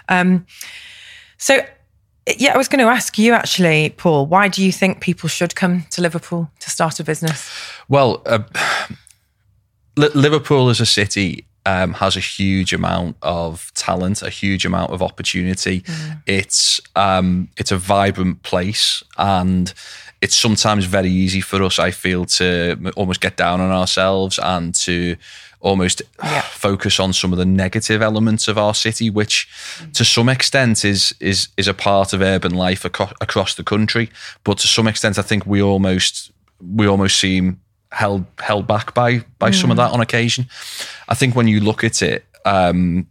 um, 0.08 0.46
so 1.36 1.66
yeah, 2.38 2.54
I 2.54 2.56
was 2.56 2.68
going 2.68 2.84
to 2.84 2.90
ask 2.90 3.18
you 3.18 3.32
actually, 3.32 3.90
Paul, 3.90 4.26
why 4.26 4.48
do 4.48 4.64
you 4.64 4.72
think 4.72 5.00
people 5.00 5.28
should 5.28 5.54
come 5.54 5.84
to 5.90 6.00
Liverpool 6.00 6.48
to 6.60 6.70
start 6.70 7.00
a 7.00 7.04
business? 7.04 7.50
well 7.88 8.22
uh, 8.26 8.40
liverpool 9.96 10.68
as 10.68 10.80
a 10.80 10.86
city 10.86 11.46
um, 11.66 11.92
has 11.94 12.16
a 12.16 12.20
huge 12.20 12.72
amount 12.72 13.16
of 13.22 13.70
talent, 13.74 14.22
a 14.22 14.30
huge 14.30 14.64
amount 14.64 14.92
of 14.92 15.02
opportunity. 15.02 15.82
It's 16.26 16.80
um, 16.94 17.48
it's 17.56 17.72
a 17.72 17.76
vibrant 17.76 18.42
place, 18.42 19.02
and 19.18 19.72
it's 20.22 20.34
sometimes 20.36 20.86
very 20.86 21.10
easy 21.10 21.40
for 21.42 21.62
us, 21.62 21.78
I 21.78 21.90
feel, 21.90 22.24
to 22.26 22.92
almost 22.96 23.20
get 23.20 23.36
down 23.36 23.60
on 23.60 23.70
ourselves 23.70 24.38
and 24.38 24.74
to 24.86 25.16
almost 25.60 26.02
Yeah. 26.22 26.40
focus 26.68 27.00
on 27.00 27.12
some 27.12 27.32
of 27.32 27.38
the 27.38 27.44
negative 27.44 28.00
elements 28.02 28.48
of 28.48 28.56
our 28.58 28.74
city, 28.74 29.10
which 29.10 29.46
to 29.94 30.04
some 30.04 30.28
extent 30.32 30.84
is 30.84 31.14
is 31.20 31.48
is 31.56 31.68
a 31.68 31.74
part 31.74 32.12
of 32.12 32.20
urban 32.22 32.54
life 32.54 32.84
aco- 32.86 33.12
across 33.20 33.54
the 33.54 33.64
country. 33.64 34.08
But 34.44 34.58
to 34.58 34.68
some 34.68 34.86
extent, 34.90 35.18
I 35.18 35.22
think 35.22 35.44
we 35.46 35.60
almost 35.62 36.30
we 36.76 36.86
almost 36.88 37.18
seem 37.18 37.60
held 37.92 38.24
held 38.38 38.66
back 38.66 38.94
by 38.94 39.24
by 39.38 39.50
some 39.50 39.70
of 39.70 39.76
that 39.76 39.92
on 39.92 40.00
occasion. 40.00 40.46
I 41.08 41.14
think 41.14 41.34
when 41.34 41.48
you 41.48 41.60
look 41.60 41.84
at 41.84 42.02
it, 42.02 42.24
um, 42.44 43.06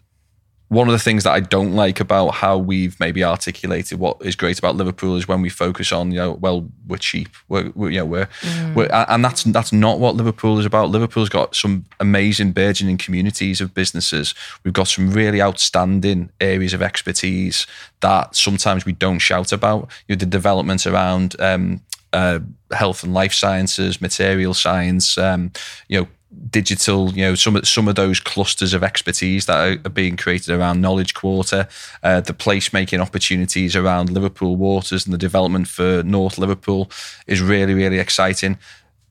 one 0.69 0.87
of 0.87 0.93
the 0.93 0.99
things 0.99 1.23
that 1.23 1.31
I 1.31 1.41
don't 1.41 1.73
like 1.73 1.99
about 1.99 2.29
how 2.31 2.57
we've 2.57 2.99
maybe 2.99 3.23
articulated 3.23 3.99
what 3.99 4.17
is 4.21 4.35
great 4.35 4.57
about 4.57 4.75
Liverpool 4.75 5.15
is 5.15 5.27
when 5.27 5.41
we 5.41 5.49
focus 5.49 5.91
on, 5.91 6.11
you 6.11 6.17
know, 6.17 6.33
well, 6.33 6.67
we're 6.87 6.97
cheap, 6.97 7.29
we're, 7.47 7.71
we're 7.75 7.91
you 7.91 7.99
know, 7.99 8.05
we're, 8.05 8.25
mm. 8.41 8.73
we're, 8.73 8.89
and 8.91 9.23
that's 9.23 9.43
that's 9.43 9.71
not 9.71 9.99
what 9.99 10.15
Liverpool 10.15 10.57
is 10.57 10.65
about. 10.65 10.89
Liverpool's 10.89 11.29
got 11.29 11.55
some 11.55 11.85
amazing 11.99 12.51
burgeoning 12.51 12.97
communities 12.97 13.61
of 13.61 13.75
businesses. 13.75 14.33
We've 14.63 14.73
got 14.73 14.87
some 14.87 15.11
really 15.11 15.41
outstanding 15.41 16.31
areas 16.41 16.73
of 16.73 16.81
expertise 16.81 17.67
that 18.01 18.35
sometimes 18.35 18.85
we 18.85 18.93
don't 18.93 19.19
shout 19.19 19.51
about. 19.51 19.89
You 20.07 20.15
know, 20.15 20.19
the 20.19 20.25
development 20.25 20.87
around 20.87 21.39
um, 21.39 21.81
uh, 22.15 22.39
health 22.71 23.03
and 23.03 23.13
life 23.13 23.33
sciences, 23.33 24.01
material 24.01 24.53
science, 24.53 25.17
um, 25.17 25.51
you 25.89 25.99
know, 25.99 26.07
digital, 26.49 27.11
you 27.11 27.23
know, 27.23 27.35
some 27.35 27.55
of 27.55 27.67
some 27.67 27.87
of 27.87 27.95
those 27.95 28.19
clusters 28.19 28.73
of 28.73 28.83
expertise 28.83 29.45
that 29.45 29.57
are, 29.57 29.81
are 29.85 29.89
being 29.89 30.17
created 30.17 30.49
around 30.53 30.81
Knowledge 30.81 31.13
Quarter, 31.13 31.67
uh, 32.03 32.21
the 32.21 32.33
placemaking 32.33 32.99
opportunities 32.99 33.75
around 33.75 34.09
Liverpool 34.09 34.55
Waters 34.55 35.05
and 35.05 35.13
the 35.13 35.17
development 35.17 35.67
for 35.67 36.03
North 36.03 36.37
Liverpool 36.37 36.89
is 37.27 37.41
really 37.41 37.73
really 37.73 37.99
exciting. 37.99 38.57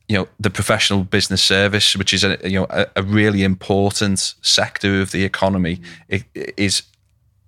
You 0.09 0.19
know, 0.19 0.29
the 0.39 0.51
professional 0.51 1.05
business 1.05 1.43
service, 1.43 1.97
which 1.97 2.13
is 2.13 2.25
a 2.25 2.39
you 2.45 2.61
know 2.61 2.67
a, 2.71 2.87
a 2.97 3.03
really 3.03 3.43
important 3.43 4.35
sector 4.43 5.01
of 5.01 5.13
the 5.13 5.25
economy, 5.25 5.81
it, 6.09 6.25
it 6.35 6.55
is 6.57 6.83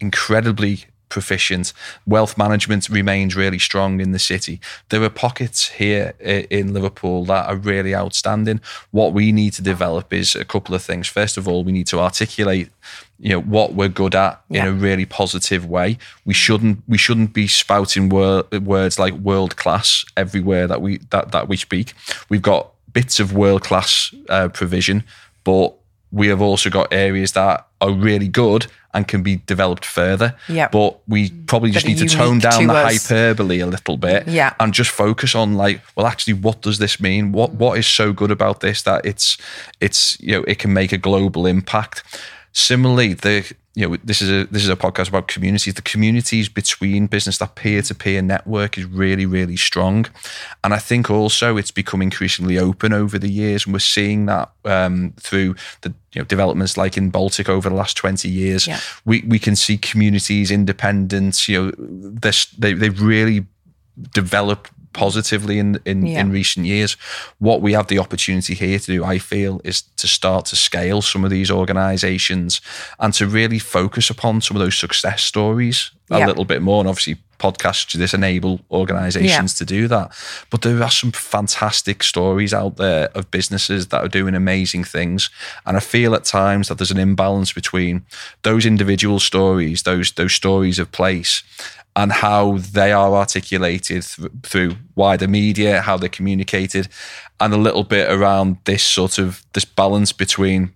incredibly 0.01 0.85
proficient. 1.09 1.73
Wealth 2.07 2.37
management 2.37 2.89
remains 2.89 3.37
really 3.37 3.59
strong 3.59 4.01
in 4.01 4.13
the 4.13 4.19
city. 4.19 4.61
There 4.89 5.03
are 5.03 5.11
pockets 5.11 5.69
here 5.69 6.15
in 6.21 6.73
Liverpool 6.73 7.25
that 7.27 7.47
are 7.49 7.57
really 7.57 7.95
outstanding. 7.95 8.61
What 8.91 9.13
we 9.13 9.33
need 9.33 9.53
to 9.55 9.63
develop 9.63 10.13
is 10.13 10.35
a 10.35 10.45
couple 10.45 10.75
of 10.75 10.83
things. 10.83 11.09
First 11.09 11.37
of 11.37 11.47
all, 11.49 11.65
we 11.65 11.73
need 11.73 11.87
to 11.89 12.01
articulate 12.01 12.71
you 13.19 13.31
know 13.31 13.41
what 13.41 13.73
we're 13.73 13.89
good 13.89 14.15
at 14.15 14.43
yeah. 14.51 14.63
in 14.63 14.69
a 14.69 14.73
really 14.73 15.07
positive 15.07 15.67
way. 15.67 15.99
We 16.25 16.35
shouldn't 16.35 16.83
we 16.87 16.99
shouldn't 16.99 17.33
be 17.33 17.49
spouting 17.49 18.09
wor- 18.09 18.45
words 18.63 18.99
like 18.99 19.15
world 19.15 19.57
class 19.57 20.05
everywhere 20.17 20.67
that 20.67 20.83
we 20.83 20.99
that 21.11 21.33
that 21.33 21.49
we 21.49 21.57
speak. 21.57 21.95
We've 22.29 22.43
got 22.43 22.73
bits 22.93 23.19
of 23.19 23.33
world 23.33 23.63
class 23.63 24.15
uh, 24.29 24.49
provision, 24.49 25.05
but 25.45 25.75
we 26.13 26.29
have 26.29 26.43
also 26.43 26.71
got 26.71 26.93
areas 26.93 27.33
that 27.33 27.67
are 27.81 27.93
really 27.93 28.29
good 28.29 28.67
and 28.97 29.07
can 29.07 29.23
be 29.23 29.37
developed 29.45 29.85
further. 29.85 30.35
Yeah. 30.49 30.69
But 30.69 30.99
we 31.07 31.31
probably 31.31 31.71
just 31.71 31.87
need 31.87 31.99
to 31.99 32.09
tone 32.09 32.39
down 32.39 32.63
to 32.63 32.67
the 32.67 32.73
us. 32.73 33.07
hyperbole 33.07 33.61
a 33.61 33.67
little 33.67 33.99
bit. 33.99 34.27
Yeah. 34.27 34.55
And 34.59 34.73
just 34.73 34.91
focus 34.91 35.35
on 35.35 35.55
like, 35.55 35.83
well, 35.95 36.07
actually, 36.07 36.33
what 36.33 36.63
does 36.63 36.79
this 36.79 36.99
mean? 36.99 37.31
What 37.31 37.53
what 37.53 37.79
is 37.79 37.87
so 37.87 38.15
good 38.15 38.31
about 38.31 38.61
this 38.61 38.83
that 38.83 39.05
it's 39.05 39.37
it's 39.81 40.19
you 40.19 40.33
know 40.33 40.45
it 40.49 40.59
can 40.59 40.73
make 40.73 40.93
a 40.93 40.99
global 40.99 41.47
impact. 41.47 42.03
Similarly, 42.59 43.13
the 43.13 43.55
you 43.75 43.87
know 43.87 43.99
this 44.03 44.23
is 44.23 44.31
a 44.31 44.51
this 44.51 44.63
is 44.63 44.71
a 44.71 44.77
podcast 44.77 45.11
about 45.11 45.29
communities. 45.29 45.75
The 45.75 45.83
communities 45.83 46.49
between 46.49 47.07
business, 47.07 47.37
that 47.37 47.55
peer 47.55 47.83
to 47.83 47.95
peer 47.95 48.23
network, 48.23 48.79
is 48.79 48.87
really 48.87 49.27
really 49.27 49.59
strong, 49.59 50.07
and 50.65 50.73
I 50.73 50.79
think 50.79 51.11
also 51.11 51.59
it's 51.59 51.71
become 51.71 52.01
increasingly 52.01 52.59
open 52.59 52.95
over 52.95 53.19
the 53.19 53.29
years, 53.29 53.67
and 53.67 53.75
we're 53.75 53.81
seeing 53.81 54.25
that 54.25 54.53
um, 54.65 55.13
through 55.21 55.57
the 55.83 55.93
you 56.15 56.23
know 56.23 56.25
developments 56.25 56.79
like 56.79 56.97
in 56.97 57.11
Baltic 57.11 57.51
over 57.51 57.69
the 57.69 57.75
last 57.75 57.95
twenty 57.95 58.31
years. 58.31 58.67
Yeah. 58.67 58.81
We 59.05 59.23
we 59.29 59.39
can 59.39 59.55
see 59.55 59.77
communities, 59.77 60.51
independence. 60.51 61.47
You 61.47 61.63
know, 61.63 61.73
they 62.57 62.73
they've 62.73 63.03
really 63.03 63.45
developed 64.15 64.71
positively 64.97 65.59
in 65.59 65.79
in, 65.85 66.07
yeah. 66.07 66.21
in 66.21 66.31
recent 66.31 66.67
years. 66.67 66.97
What 67.39 67.61
we 67.61 67.73
have 67.75 67.87
the 67.87 67.99
opportunity 67.99 68.55
here 68.55 68.79
to 68.79 68.87
do, 68.87 69.05
I 69.05 69.19
feel, 69.19 69.61
is 69.65 69.83
to 69.97 70.09
start 70.09 70.47
to 70.47 70.57
scale 70.57 71.03
some 71.03 71.25
of 71.25 71.31
these 71.31 71.51
organisations 71.51 72.61
and 72.99 73.15
to 73.15 73.27
really 73.27 73.59
focus 73.59 74.11
upon 74.11 74.41
some 74.41 74.57
of 74.57 74.63
those 74.63 74.79
success 74.79 75.23
stories 75.23 75.91
a 76.11 76.19
yeah. 76.19 76.27
little 76.27 76.45
bit 76.45 76.63
more. 76.63 76.81
And 76.81 76.89
obviously, 76.89 77.17
podcasts 77.39 77.93
this 77.93 78.15
enable 78.15 78.61
organizations 78.71 79.55
yeah. 79.55 79.59
to 79.59 79.65
do 79.65 79.89
that. 79.89 80.13
But 80.51 80.63
there 80.63 80.83
are 80.83 80.91
some 80.91 81.13
fantastic 81.13 82.03
stories 82.03 82.55
out 82.55 82.77
there 82.77 83.09
of 83.15 83.31
businesses 83.31 83.89
that 83.89 84.03
are 84.03 84.09
doing 84.09 84.35
amazing 84.35 84.85
things. 84.85 85.31
And 85.65 85.77
I 85.77 85.81
feel 85.81 86.15
at 86.15 86.25
times 86.25 86.69
that 86.69 86.79
there's 86.79 86.91
an 86.91 86.99
imbalance 86.99 87.53
between 87.53 88.05
those 88.43 88.67
individual 88.67 89.19
stories, 89.19 89.83
those 89.83 90.13
those 90.13 90.35
stories 90.35 90.79
of 90.79 90.93
place, 90.93 91.43
and 91.95 92.13
how 92.13 92.59
they 92.59 92.93
are 92.93 93.15
articulated 93.15 94.03
th- 94.03 94.31
through 94.43 94.77
wider 94.95 95.29
media, 95.29 95.81
how 95.81 95.97
they're 95.97 96.09
communicated, 96.09 96.89
and 97.41 97.53
a 97.53 97.59
little 97.59 97.85
bit 97.85 98.11
around 98.11 98.59
this 98.65 98.83
sort 98.83 99.19
of 99.19 99.43
this 99.53 99.65
balance 99.65 100.13
between 100.13 100.73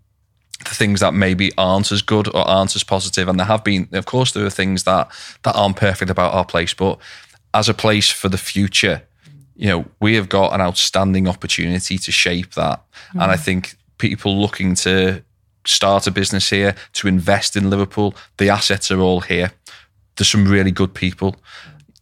things 0.75 1.01
that 1.01 1.15
maybe 1.15 1.51
aren't 1.59 1.93
as 1.93 2.03
good 2.03 2.29
or 2.29 2.47
aren't 2.47 2.77
as 2.77 2.85
positive. 2.85 3.29
And 3.29 3.39
there 3.39 3.47
have 3.47 3.65
been, 3.65 3.89
of 3.93 4.07
course, 4.07 4.33
there 4.33 4.45
are 4.45 4.51
things 4.51 4.85
that 4.85 5.11
that 5.43 5.57
aren't 5.57 5.77
perfect 5.77 6.11
about 6.11 6.35
our 6.35 6.45
place, 6.45 6.75
but 6.75 6.99
as 7.53 7.69
a 7.69 7.75
place 7.75 8.11
for 8.11 8.29
the 8.29 8.39
future, 8.39 9.03
you 9.57 9.67
know, 9.67 9.85
we 10.01 10.15
have 10.15 10.29
got 10.29 10.55
an 10.55 10.61
outstanding 10.61 11.29
opportunity 11.29 11.99
to 11.99 12.13
shape 12.13 12.55
that. 12.55 12.83
Mm. 13.15 13.23
And 13.23 13.33
I 13.33 13.37
think 13.37 13.77
people 13.99 14.41
looking 14.41 14.75
to 14.77 15.23
start 15.67 16.07
a 16.07 16.11
business 16.11 16.49
here, 16.51 16.75
to 16.95 17.09
invest 17.09 17.57
in 17.57 17.69
Liverpool, 17.69 18.15
the 18.39 18.49
assets 18.49 18.91
are 18.91 19.01
all 19.01 19.21
here 19.21 19.53
there's 20.21 20.29
some 20.29 20.47
really 20.47 20.71
good 20.71 20.93
people. 20.93 21.35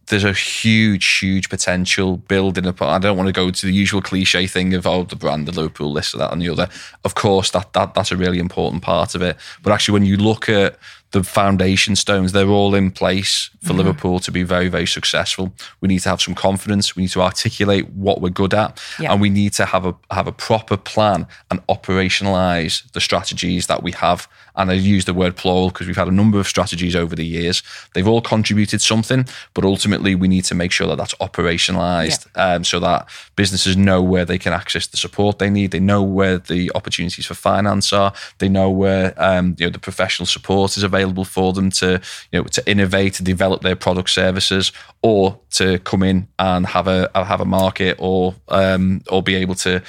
There's 0.08 0.24
a 0.24 0.32
huge, 0.32 1.18
huge 1.18 1.48
potential 1.48 2.16
building 2.16 2.66
up. 2.66 2.80
I 2.80 2.98
don't 2.98 3.16
want 3.16 3.28
to 3.28 3.32
go 3.32 3.50
to 3.50 3.66
the 3.66 3.72
usual 3.72 4.00
cliche 4.00 4.46
thing 4.46 4.74
of 4.74 4.86
oh 4.86 5.04
the 5.04 5.16
brand, 5.16 5.46
the 5.46 5.52
Liverpool, 5.52 5.92
this 5.94 6.14
or 6.14 6.18
that 6.18 6.32
and 6.32 6.40
the 6.42 6.48
other. 6.48 6.68
Of 7.04 7.14
course, 7.14 7.50
that 7.50 7.72
that 7.74 7.94
that's 7.94 8.12
a 8.12 8.16
really 8.16 8.38
important 8.38 8.82
part 8.82 9.14
of 9.14 9.22
it. 9.22 9.36
But 9.62 9.72
actually, 9.72 9.94
when 9.94 10.06
you 10.06 10.16
look 10.16 10.48
at 10.48 10.78
the 11.10 11.22
foundation 11.22 11.96
stones, 11.96 12.32
they're 12.32 12.48
all 12.48 12.74
in 12.74 12.90
place 12.90 13.50
for 13.62 13.68
mm-hmm. 13.68 13.78
Liverpool 13.78 14.18
to 14.20 14.30
be 14.30 14.42
very, 14.42 14.68
very 14.68 14.86
successful. 14.86 15.52
We 15.80 15.88
need 15.88 16.00
to 16.00 16.10
have 16.10 16.20
some 16.20 16.34
confidence. 16.34 16.94
We 16.94 17.04
need 17.04 17.10
to 17.10 17.22
articulate 17.22 17.88
what 17.90 18.20
we're 18.20 18.28
good 18.28 18.52
at, 18.52 18.82
yeah. 19.00 19.12
and 19.12 19.20
we 19.20 19.30
need 19.30 19.54
to 19.54 19.64
have 19.64 19.86
a 19.86 19.94
have 20.10 20.26
a 20.26 20.32
proper 20.32 20.76
plan 20.76 21.26
and 21.50 21.66
operationalize 21.66 22.90
the 22.92 23.00
strategies 23.00 23.66
that 23.68 23.82
we 23.82 23.92
have. 23.92 24.28
And 24.58 24.70
I 24.70 24.74
use 24.74 25.06
the 25.06 25.14
word 25.14 25.36
plural 25.36 25.68
because 25.68 25.86
we've 25.86 25.96
had 25.96 26.08
a 26.08 26.12
number 26.12 26.38
of 26.38 26.46
strategies 26.46 26.94
over 26.94 27.16
the 27.16 27.24
years. 27.24 27.62
They've 27.94 28.06
all 28.06 28.20
contributed 28.20 28.82
something, 28.82 29.26
but 29.54 29.64
ultimately 29.64 30.14
we 30.14 30.28
need 30.28 30.44
to 30.46 30.54
make 30.54 30.72
sure 30.72 30.86
that 30.88 30.96
that's 30.96 31.14
operationalized, 31.14 32.26
yeah. 32.36 32.54
um, 32.54 32.64
so 32.64 32.80
that 32.80 33.08
businesses 33.36 33.76
know 33.76 34.02
where 34.02 34.24
they 34.24 34.38
can 34.38 34.52
access 34.52 34.86
the 34.86 34.96
support 34.96 35.38
they 35.38 35.48
need. 35.48 35.70
They 35.70 35.80
know 35.80 36.02
where 36.02 36.38
the 36.38 36.70
opportunities 36.74 37.24
for 37.24 37.34
finance 37.34 37.92
are. 37.92 38.12
They 38.38 38.48
know 38.48 38.68
where 38.68 39.14
um, 39.16 39.56
you 39.58 39.66
know 39.66 39.70
the 39.70 39.78
professional 39.78 40.26
support 40.26 40.76
is 40.76 40.82
available 40.82 41.24
for 41.24 41.52
them 41.52 41.70
to 41.70 42.00
you 42.32 42.40
know 42.40 42.44
to 42.44 42.70
innovate 42.70 43.18
and 43.18 43.26
develop 43.26 43.62
their 43.62 43.76
product 43.76 44.10
services 44.10 44.72
or 45.02 45.38
to 45.50 45.78
come 45.80 46.02
in 46.02 46.28
and 46.38 46.66
have 46.66 46.88
a 46.88 47.10
have 47.14 47.40
a 47.40 47.44
market 47.44 47.96
or 47.98 48.34
um, 48.48 49.02
or 49.08 49.22
be 49.22 49.34
able 49.36 49.54
to 49.54 49.82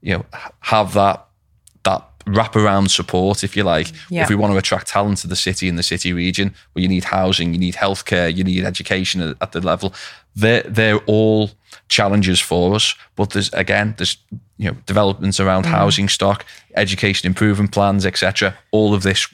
you 0.00 0.14
know 0.14 0.24
have 0.60 0.94
that 0.94 1.23
wraparound 2.26 2.90
support, 2.90 3.44
if 3.44 3.56
you 3.56 3.62
like. 3.62 3.92
Yeah. 4.10 4.22
If 4.22 4.28
we 4.28 4.34
want 4.34 4.52
to 4.52 4.58
attract 4.58 4.88
talent 4.88 5.18
to 5.18 5.26
the 5.26 5.36
city 5.36 5.68
and 5.68 5.78
the 5.78 5.82
city 5.82 6.12
region, 6.12 6.54
well, 6.74 6.82
you 6.82 6.88
need 6.88 7.04
housing, 7.04 7.52
you 7.52 7.58
need 7.58 7.74
healthcare, 7.74 8.34
you 8.34 8.44
need 8.44 8.64
education 8.64 9.20
at, 9.20 9.36
at 9.40 9.52
the 9.52 9.60
level. 9.60 9.94
They're 10.36 10.62
they're 10.62 10.98
all 11.06 11.50
challenges 11.88 12.40
for 12.40 12.74
us. 12.74 12.94
But 13.16 13.30
there's 13.30 13.52
again, 13.52 13.94
there's 13.98 14.16
you 14.56 14.70
know 14.70 14.76
developments 14.86 15.40
around 15.40 15.64
mm. 15.64 15.70
housing 15.70 16.08
stock, 16.08 16.44
education 16.74 17.26
improvement 17.26 17.72
plans, 17.72 18.06
etc. 18.06 18.56
All 18.70 18.94
of 18.94 19.02
this 19.02 19.28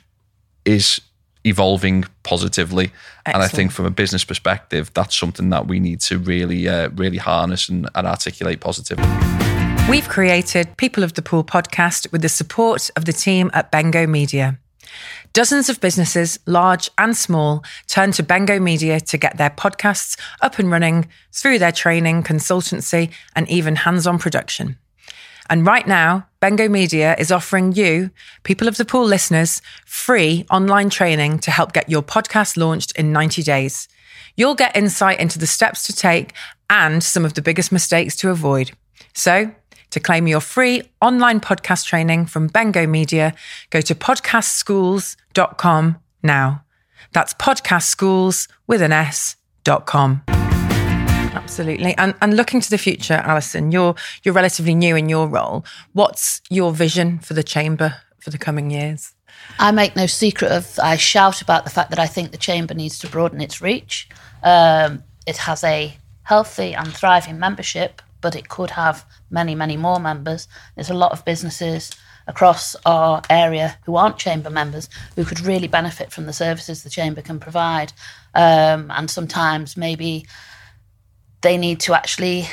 is 0.64 1.00
evolving 1.44 2.04
positively. 2.22 2.92
Excellent. 3.24 3.34
And 3.34 3.42
I 3.42 3.48
think 3.48 3.72
from 3.72 3.86
a 3.86 3.90
business 3.90 4.24
perspective, 4.24 4.90
that's 4.94 5.16
something 5.16 5.50
that 5.50 5.66
we 5.66 5.80
need 5.80 6.00
to 6.02 6.18
really, 6.18 6.68
uh, 6.68 6.90
really 6.90 7.18
harness 7.18 7.68
and, 7.68 7.88
and 7.94 8.06
articulate 8.06 8.60
positively. 8.60 9.39
We've 9.90 10.08
created 10.08 10.76
People 10.76 11.02
of 11.02 11.14
the 11.14 11.20
Pool 11.20 11.42
podcast 11.42 12.12
with 12.12 12.22
the 12.22 12.28
support 12.28 12.90
of 12.94 13.06
the 13.06 13.12
team 13.12 13.50
at 13.52 13.72
Bengo 13.72 14.06
Media. 14.06 14.56
Dozens 15.32 15.68
of 15.68 15.80
businesses, 15.80 16.38
large 16.46 16.88
and 16.96 17.16
small, 17.16 17.64
turn 17.88 18.12
to 18.12 18.22
Bengo 18.22 18.60
Media 18.60 19.00
to 19.00 19.18
get 19.18 19.36
their 19.36 19.50
podcasts 19.50 20.16
up 20.40 20.60
and 20.60 20.70
running 20.70 21.08
through 21.32 21.58
their 21.58 21.72
training, 21.72 22.22
consultancy, 22.22 23.10
and 23.34 23.48
even 23.48 23.74
hands 23.74 24.06
on 24.06 24.20
production. 24.20 24.78
And 25.48 25.66
right 25.66 25.88
now, 25.88 26.28
Bengo 26.38 26.68
Media 26.68 27.16
is 27.18 27.32
offering 27.32 27.72
you, 27.72 28.10
people 28.44 28.68
of 28.68 28.76
the 28.76 28.84
pool 28.84 29.04
listeners, 29.04 29.60
free 29.86 30.46
online 30.52 30.90
training 30.90 31.40
to 31.40 31.50
help 31.50 31.72
get 31.72 31.90
your 31.90 32.02
podcast 32.04 32.56
launched 32.56 32.96
in 32.96 33.10
90 33.10 33.42
days. 33.42 33.88
You'll 34.36 34.54
get 34.54 34.76
insight 34.76 35.18
into 35.18 35.40
the 35.40 35.48
steps 35.48 35.84
to 35.88 35.92
take 35.92 36.32
and 36.70 37.02
some 37.02 37.24
of 37.24 37.34
the 37.34 37.42
biggest 37.42 37.72
mistakes 37.72 38.14
to 38.18 38.30
avoid. 38.30 38.70
So, 39.14 39.50
to 39.90 40.00
claim 40.00 40.26
your 40.26 40.40
free 40.40 40.82
online 41.00 41.40
podcast 41.40 41.86
training 41.86 42.26
from 42.26 42.46
Bengo 42.46 42.86
Media, 42.86 43.34
go 43.70 43.80
to 43.80 43.94
podcastschools.com 43.94 45.98
now. 46.22 46.64
That's 47.12 47.34
podcastschools 47.34 48.48
with 48.66 48.82
an 48.82 48.92
S.com. 48.92 50.22
Absolutely. 51.32 51.96
And 51.96 52.14
and 52.20 52.36
looking 52.36 52.60
to 52.60 52.70
the 52.70 52.78
future, 52.78 53.14
Alison, 53.14 53.72
you're 53.72 53.94
you're 54.22 54.34
relatively 54.34 54.74
new 54.74 54.96
in 54.96 55.08
your 55.08 55.28
role. 55.28 55.64
What's 55.92 56.40
your 56.50 56.72
vision 56.72 57.18
for 57.20 57.34
the 57.34 57.42
chamber 57.42 57.96
for 58.18 58.30
the 58.30 58.38
coming 58.38 58.70
years? 58.70 59.14
I 59.58 59.72
make 59.72 59.96
no 59.96 60.06
secret 60.06 60.52
of, 60.52 60.78
I 60.82 60.96
shout 60.96 61.42
about 61.42 61.64
the 61.64 61.70
fact 61.70 61.90
that 61.90 61.98
I 61.98 62.06
think 62.06 62.30
the 62.30 62.38
Chamber 62.38 62.74
needs 62.74 62.98
to 63.00 63.08
broaden 63.08 63.40
its 63.40 63.60
reach. 63.60 64.08
Um, 64.42 65.02
it 65.26 65.36
has 65.38 65.62
a 65.64 65.96
healthy 66.22 66.74
and 66.74 66.92
thriving 66.92 67.38
membership, 67.38 68.00
but 68.20 68.36
it 68.36 68.48
could 68.48 68.70
have 68.70 69.04
many, 69.30 69.54
many 69.54 69.76
more 69.76 70.00
members. 70.00 70.48
There's 70.74 70.90
a 70.90 70.94
lot 70.94 71.12
of 71.12 71.24
businesses 71.24 71.90
across 72.26 72.76
our 72.86 73.22
area 73.28 73.76
who 73.84 73.96
aren't 73.96 74.18
Chamber 74.18 74.50
members 74.50 74.88
who 75.16 75.24
could 75.24 75.40
really 75.40 75.68
benefit 75.68 76.12
from 76.12 76.26
the 76.26 76.32
services 76.32 76.82
the 76.82 76.90
Chamber 76.90 77.22
can 77.22 77.40
provide. 77.40 77.92
Um, 78.34 78.90
and 78.90 79.10
sometimes 79.10 79.76
maybe 79.76 80.26
they 81.42 81.56
need 81.56 81.80
to 81.80 81.94
actually 81.94 82.48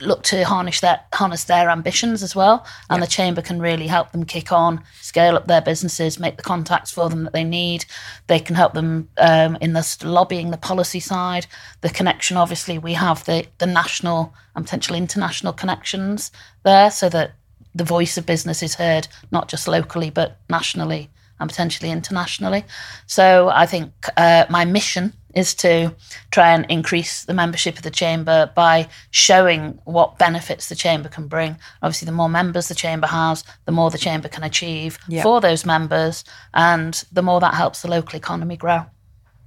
look 0.00 0.22
to 0.22 0.44
harness 0.44 0.80
their 0.80 1.00
harness 1.12 1.44
their 1.44 1.70
ambitions 1.70 2.22
as 2.22 2.34
well. 2.34 2.66
And 2.90 3.00
yeah. 3.00 3.04
the 3.04 3.10
chamber 3.10 3.42
can 3.42 3.60
really 3.60 3.86
help 3.86 4.12
them 4.12 4.24
kick 4.24 4.52
on 4.52 4.82
scale 5.00 5.36
up 5.36 5.46
their 5.46 5.60
businesses 5.60 6.18
make 6.18 6.36
the 6.36 6.42
contacts 6.42 6.90
for 6.90 7.08
them 7.08 7.24
that 7.24 7.32
they 7.32 7.44
need. 7.44 7.84
They 8.26 8.40
can 8.40 8.54
help 8.54 8.74
them 8.74 9.08
um, 9.18 9.56
in 9.60 9.72
the 9.72 9.98
lobbying 10.04 10.50
the 10.50 10.56
policy 10.56 11.00
side. 11.00 11.46
The 11.80 11.90
connection 11.90 12.36
obviously 12.36 12.78
we 12.78 12.94
have 12.94 13.24
the 13.24 13.46
the 13.58 13.66
national 13.66 14.34
and 14.54 14.64
potential 14.64 14.96
international 14.96 15.52
connections 15.52 16.30
there 16.62 16.90
so 16.90 17.08
that 17.08 17.32
the 17.74 17.84
voice 17.84 18.16
of 18.16 18.26
business 18.26 18.62
is 18.62 18.74
heard 18.74 19.08
not 19.30 19.48
just 19.48 19.68
locally 19.68 20.10
but 20.10 20.38
nationally 20.48 21.10
and 21.40 21.48
potentially 21.48 21.90
internationally 21.90 22.64
so 23.06 23.50
i 23.50 23.66
think 23.66 23.92
uh, 24.16 24.44
my 24.48 24.64
mission 24.64 25.12
is 25.34 25.54
to 25.54 25.94
try 26.30 26.52
and 26.52 26.66
increase 26.68 27.24
the 27.24 27.34
membership 27.34 27.76
of 27.76 27.82
the 27.82 27.90
chamber 27.90 28.50
by 28.54 28.88
showing 29.10 29.78
what 29.84 30.18
benefits 30.18 30.68
the 30.68 30.74
chamber 30.74 31.08
can 31.08 31.28
bring. 31.28 31.56
Obviously, 31.82 32.06
the 32.06 32.12
more 32.12 32.28
members 32.28 32.68
the 32.68 32.74
chamber 32.74 33.06
has, 33.06 33.44
the 33.64 33.72
more 33.72 33.90
the 33.90 33.98
chamber 33.98 34.28
can 34.28 34.42
achieve 34.42 34.98
yep. 35.06 35.22
for 35.22 35.40
those 35.40 35.64
members, 35.64 36.24
and 36.54 37.04
the 37.12 37.22
more 37.22 37.40
that 37.40 37.54
helps 37.54 37.82
the 37.82 37.88
local 37.88 38.16
economy 38.16 38.56
grow. 38.56 38.84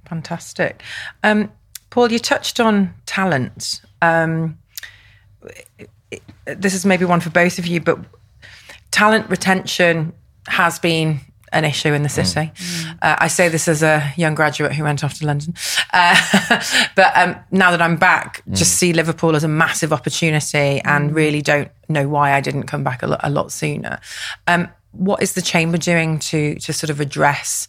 Fantastic. 0.08 0.82
Um, 1.22 1.52
Paul, 1.90 2.10
you 2.10 2.18
touched 2.18 2.58
on 2.58 2.94
talent. 3.04 3.82
Um, 4.00 4.58
this 6.46 6.74
is 6.74 6.86
maybe 6.86 7.04
one 7.04 7.20
for 7.20 7.30
both 7.30 7.58
of 7.58 7.66
you, 7.66 7.80
but 7.80 7.98
talent 8.90 9.28
retention 9.28 10.12
has 10.46 10.78
been 10.78 11.20
an 11.52 11.64
issue 11.64 11.92
in 11.92 12.02
the 12.02 12.08
mm. 12.08 12.26
city. 12.26 12.50
Mm. 12.54 12.98
Uh, 13.02 13.16
I 13.18 13.28
say 13.28 13.48
this 13.48 13.68
as 13.68 13.82
a 13.82 14.12
young 14.16 14.34
graduate 14.34 14.72
who 14.72 14.84
went 14.84 15.04
off 15.04 15.14
to 15.18 15.26
London. 15.26 15.54
Uh, 15.92 16.60
but 16.96 17.16
um, 17.16 17.36
now 17.50 17.70
that 17.70 17.82
I'm 17.82 17.96
back, 17.96 18.42
mm. 18.48 18.56
just 18.56 18.76
see 18.76 18.92
Liverpool 18.92 19.36
as 19.36 19.44
a 19.44 19.48
massive 19.48 19.92
opportunity 19.92 20.80
and 20.84 21.10
mm. 21.10 21.14
really 21.14 21.42
don't 21.42 21.70
know 21.88 22.08
why 22.08 22.32
I 22.32 22.40
didn't 22.40 22.64
come 22.64 22.82
back 22.82 23.02
a 23.02 23.06
lot, 23.06 23.20
a 23.22 23.30
lot 23.30 23.52
sooner. 23.52 24.00
Um, 24.46 24.68
what 24.92 25.22
is 25.22 25.32
the 25.32 25.42
chamber 25.42 25.78
doing 25.78 26.18
to 26.18 26.56
to 26.56 26.72
sort 26.72 26.90
of 26.90 27.00
address 27.00 27.66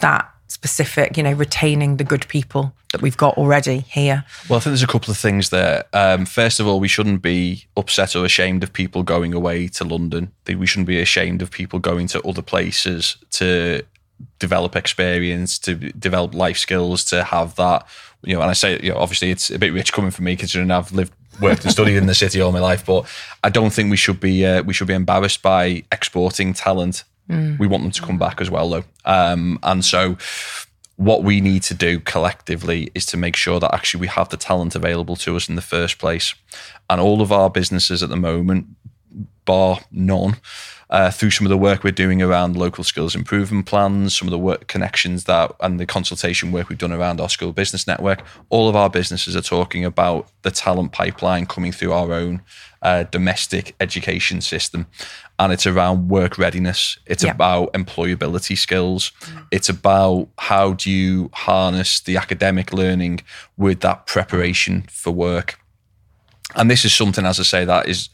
that 0.00 0.30
specific, 0.48 1.16
you 1.16 1.22
know, 1.22 1.32
retaining 1.32 1.96
the 1.96 2.04
good 2.04 2.26
people 2.28 2.72
that 2.92 3.02
we've 3.02 3.16
got 3.16 3.36
already 3.36 3.80
here? 3.80 4.24
Well, 4.48 4.58
I 4.58 4.60
think 4.60 4.70
there's 4.70 4.82
a 4.82 4.86
couple 4.86 5.10
of 5.10 5.18
things 5.18 5.50
there. 5.50 5.84
Um, 5.92 6.24
first 6.26 6.60
of 6.60 6.66
all, 6.66 6.80
we 6.80 6.88
shouldn't 6.88 7.22
be 7.22 7.66
upset 7.76 8.14
or 8.16 8.24
ashamed 8.24 8.62
of 8.62 8.72
people 8.72 9.02
going 9.02 9.34
away 9.34 9.68
to 9.68 9.84
London. 9.84 10.32
We 10.46 10.66
shouldn't 10.66 10.86
be 10.86 11.00
ashamed 11.00 11.42
of 11.42 11.50
people 11.50 11.78
going 11.78 12.06
to 12.08 12.22
other 12.22 12.42
places 12.42 13.16
to 13.32 13.82
develop 14.38 14.76
experience, 14.76 15.58
to 15.60 15.74
develop 15.74 16.34
life 16.34 16.58
skills, 16.58 17.04
to 17.06 17.24
have 17.24 17.56
that. 17.56 17.86
You 18.22 18.34
know, 18.34 18.42
and 18.42 18.50
I 18.50 18.54
say, 18.54 18.80
you 18.82 18.92
know, 18.92 18.98
obviously 18.98 19.30
it's 19.30 19.50
a 19.50 19.58
bit 19.58 19.72
rich 19.72 19.92
coming 19.92 20.10
from 20.10 20.24
me 20.24 20.36
considering 20.36 20.70
I've 20.70 20.92
lived, 20.92 21.12
worked 21.40 21.64
and 21.64 21.72
studied 21.72 21.96
in 21.96 22.06
the 22.06 22.14
city 22.14 22.40
all 22.40 22.52
my 22.52 22.60
life, 22.60 22.86
but 22.86 23.06
I 23.44 23.50
don't 23.50 23.72
think 23.72 23.90
we 23.90 23.96
should 23.96 24.20
be 24.20 24.44
uh, 24.44 24.62
we 24.62 24.72
should 24.72 24.88
be 24.88 24.94
embarrassed 24.94 25.42
by 25.42 25.84
exporting 25.92 26.54
talent 26.54 27.04
Mm. 27.30 27.58
We 27.58 27.66
want 27.66 27.82
them 27.82 27.92
to 27.92 28.02
come 28.02 28.18
back 28.18 28.40
as 28.40 28.50
well, 28.50 28.68
though. 28.68 28.84
Um, 29.04 29.58
and 29.62 29.84
so, 29.84 30.16
what 30.96 31.22
we 31.22 31.40
need 31.40 31.62
to 31.64 31.74
do 31.74 32.00
collectively 32.00 32.90
is 32.94 33.04
to 33.06 33.16
make 33.16 33.36
sure 33.36 33.60
that 33.60 33.74
actually 33.74 34.00
we 34.00 34.06
have 34.06 34.30
the 34.30 34.36
talent 34.36 34.74
available 34.74 35.16
to 35.16 35.36
us 35.36 35.48
in 35.48 35.54
the 35.54 35.62
first 35.62 35.98
place. 35.98 36.34
And 36.88 37.00
all 37.00 37.20
of 37.20 37.30
our 37.30 37.50
businesses 37.50 38.02
at 38.02 38.08
the 38.08 38.16
moment, 38.16 38.66
bar 39.44 39.80
none, 39.90 40.36
uh, 40.88 41.10
through 41.10 41.30
some 41.30 41.46
of 41.46 41.50
the 41.50 41.58
work 41.58 41.82
we're 41.82 41.90
doing 41.90 42.22
around 42.22 42.56
local 42.56 42.84
skills 42.84 43.14
improvement 43.14 43.66
plans, 43.66 44.16
some 44.16 44.28
of 44.28 44.32
the 44.32 44.38
work 44.38 44.68
connections 44.68 45.24
that 45.24 45.52
and 45.60 45.80
the 45.80 45.86
consultation 45.86 46.52
work 46.52 46.68
we've 46.68 46.78
done 46.78 46.92
around 46.92 47.20
our 47.20 47.28
school 47.28 47.52
business 47.52 47.86
network, 47.86 48.22
all 48.50 48.68
of 48.68 48.76
our 48.76 48.88
businesses 48.88 49.34
are 49.34 49.42
talking 49.42 49.84
about 49.84 50.28
the 50.42 50.50
talent 50.50 50.92
pipeline 50.92 51.44
coming 51.44 51.72
through 51.72 51.92
our 51.92 52.12
own 52.12 52.40
uh, 52.82 53.02
domestic 53.04 53.74
education 53.80 54.40
system. 54.40 54.86
And 55.38 55.52
it's 55.52 55.66
around 55.66 56.08
work 56.08 56.38
readiness. 56.38 56.98
It's 57.06 57.22
yeah. 57.22 57.32
about 57.32 57.72
employability 57.74 58.56
skills. 58.56 59.12
Mm. 59.20 59.46
It's 59.50 59.68
about 59.68 60.28
how 60.38 60.72
do 60.72 60.90
you 60.90 61.30
harness 61.34 62.00
the 62.00 62.16
academic 62.16 62.72
learning 62.72 63.20
with 63.58 63.80
that 63.80 64.06
preparation 64.06 64.86
for 64.90 65.10
work. 65.10 65.58
And 66.54 66.70
this 66.70 66.86
is 66.86 66.94
something, 66.94 67.26
as 67.26 67.38
I 67.38 67.42
say, 67.42 67.64
that 67.64 67.88
is 67.88 68.08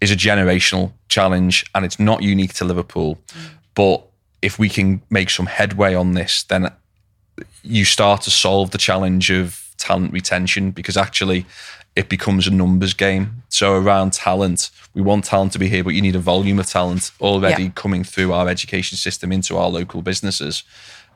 is 0.00 0.10
a 0.10 0.16
generational 0.16 0.92
challenge, 1.08 1.64
and 1.74 1.84
it's 1.84 2.00
not 2.00 2.22
unique 2.22 2.54
to 2.54 2.64
Liverpool. 2.64 3.18
Mm. 3.28 3.50
But 3.74 4.04
if 4.40 4.58
we 4.58 4.68
can 4.68 5.00
make 5.10 5.30
some 5.30 5.46
headway 5.46 5.94
on 5.94 6.12
this, 6.12 6.42
then 6.42 6.72
you 7.62 7.84
start 7.84 8.22
to 8.22 8.30
solve 8.30 8.72
the 8.72 8.78
challenge 8.78 9.30
of 9.30 9.62
talent 9.78 10.12
retention 10.12 10.70
because 10.70 10.96
actually 10.96 11.46
it 11.94 12.08
becomes 12.08 12.46
a 12.46 12.50
numbers 12.50 12.94
game. 12.94 13.42
So 13.48 13.74
around 13.74 14.12
talent, 14.12 14.70
we 14.94 15.02
want 15.02 15.24
talent 15.24 15.52
to 15.52 15.58
be 15.58 15.68
here, 15.68 15.84
but 15.84 15.94
you 15.94 16.00
need 16.00 16.16
a 16.16 16.20
volume 16.20 16.58
of 16.58 16.66
talent 16.66 17.10
already 17.20 17.64
yeah. 17.64 17.70
coming 17.74 18.04
through 18.04 18.32
our 18.32 18.48
education 18.48 18.96
system 18.96 19.32
into 19.32 19.56
our 19.56 19.68
local 19.68 20.02
businesses. 20.02 20.62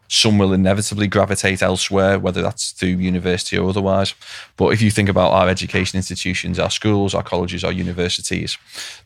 Some 0.08 0.38
will 0.38 0.52
inevitably 0.52 1.08
gravitate 1.08 1.62
elsewhere, 1.62 2.18
whether 2.18 2.40
that's 2.40 2.70
through 2.72 2.90
university 2.90 3.58
or 3.58 3.68
otherwise. 3.68 4.14
But 4.56 4.68
if 4.68 4.80
you 4.80 4.90
think 4.90 5.08
about 5.08 5.32
our 5.32 5.48
education 5.48 5.96
institutions, 5.96 6.58
our 6.58 6.70
schools, 6.70 7.14
our 7.14 7.24
colleges, 7.24 7.64
our 7.64 7.72
universities, 7.72 8.56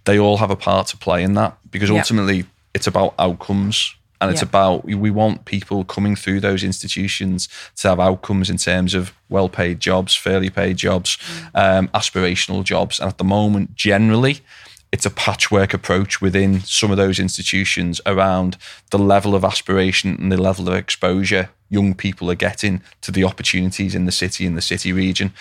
they 0.05 0.19
all 0.19 0.37
have 0.39 0.51
a 0.51 0.57
part 0.57 0.89
to 0.89 0.99
play 0.99 1.23
in 1.23 1.35
that 1.35 1.57
because 1.71 1.91
ultimately 1.91 2.37
yeah. 2.39 2.45
it's 2.75 2.87
about 2.87 3.15
outcomes 3.19 3.95
and 4.21 4.31
it's 4.31 4.43
yeah. 4.43 4.49
about 4.49 4.85
we 4.85 5.11
want 5.11 5.45
people 5.45 5.85
coming 5.85 6.17
through 6.17 6.41
those 6.41 6.63
institutions 6.63 7.49
to 7.77 7.89
have 7.89 8.01
outcomes 8.01 8.51
in 8.51 8.57
terms 8.57 8.95
of 8.95 9.13
well 9.29 9.49
paid 9.49 9.81
jobs, 9.81 10.15
fairly 10.15 10.51
paid 10.51 10.77
jobs, 10.77 11.17
mm. 11.17 11.51
um, 11.55 11.89
aspirational 11.89 12.63
jobs. 12.63 13.01
And 13.01 13.09
at 13.09 13.19
the 13.19 13.25
moment, 13.25 13.75
generally, 13.75 14.41
it's 14.93 15.07
a 15.07 15.11
patchwork 15.11 15.73
approach 15.73 16.21
within 16.21 16.61
some 16.61 16.91
of 16.91 16.97
those 16.97 17.19
institutions 17.19 18.01
around 18.07 18.57
the 18.91 18.99
level 18.99 19.35
of 19.35 19.45
aspiration 19.45 20.17
and 20.19 20.31
the 20.31 20.41
level 20.41 20.69
of 20.69 20.75
exposure 20.75 21.51
young 21.71 21.95
people 21.95 22.31
are 22.31 22.35
getting 22.35 22.83
to 23.01 23.13
the 23.13 23.25
opportunities 23.25 23.95
in 23.95 24.05
the 24.05 24.13
city 24.13 24.45
in 24.45 24.57
the 24.57 24.63
city 24.63 24.93
region. 24.93 25.33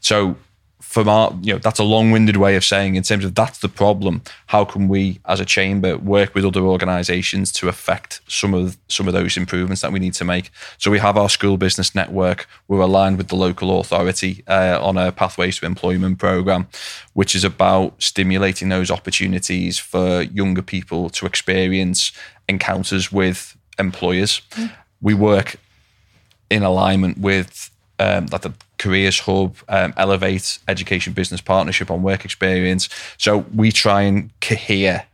So 0.00 0.36
from 0.84 1.08
our, 1.08 1.36
you 1.42 1.52
know, 1.52 1.58
that's 1.58 1.80
a 1.80 1.82
long-winded 1.82 2.36
way 2.36 2.54
of 2.54 2.64
saying 2.64 2.94
in 2.94 3.02
terms 3.02 3.24
of 3.24 3.34
that's 3.34 3.58
the 3.58 3.68
problem. 3.68 4.22
How 4.46 4.64
can 4.64 4.86
we, 4.86 5.18
as 5.24 5.40
a 5.40 5.44
chamber, 5.44 5.96
work 5.96 6.34
with 6.34 6.44
other 6.44 6.60
organisations 6.60 7.50
to 7.52 7.68
affect 7.68 8.20
some 8.28 8.54
of 8.54 8.76
some 8.88 9.08
of 9.08 9.14
those 9.14 9.36
improvements 9.36 9.82
that 9.82 9.90
we 9.90 9.98
need 9.98 10.14
to 10.14 10.24
make? 10.24 10.50
So 10.78 10.90
we 10.90 11.00
have 11.00 11.16
our 11.16 11.28
school 11.28 11.56
business 11.56 11.94
network. 11.94 12.46
We're 12.68 12.80
aligned 12.80 13.18
with 13.18 13.28
the 13.28 13.34
local 13.34 13.80
authority 13.80 14.44
uh, 14.46 14.78
on 14.80 14.96
a 14.96 15.10
pathways 15.10 15.58
to 15.58 15.66
employment 15.66 16.18
program, 16.18 16.68
which 17.14 17.34
is 17.34 17.42
about 17.42 18.00
stimulating 18.00 18.68
those 18.68 18.90
opportunities 18.90 19.78
for 19.78 20.22
younger 20.22 20.62
people 20.62 21.10
to 21.10 21.26
experience 21.26 22.12
encounters 22.48 23.10
with 23.10 23.56
employers. 23.78 24.42
Mm. 24.50 24.70
We 25.00 25.14
work 25.14 25.56
in 26.50 26.62
alignment 26.62 27.18
with 27.18 27.70
um, 27.98 28.26
like 28.26 28.42
the 28.42 28.52
careers 28.84 29.20
hub, 29.20 29.56
um, 29.70 29.94
elevate 29.96 30.58
education 30.68 31.14
business 31.14 31.40
partnership 31.40 31.90
on 31.90 32.02
work 32.02 32.22
experience. 32.26 32.90
So 33.16 33.46
we 33.54 33.72
try 33.72 34.02
and 34.02 34.28
cohere 34.42 35.06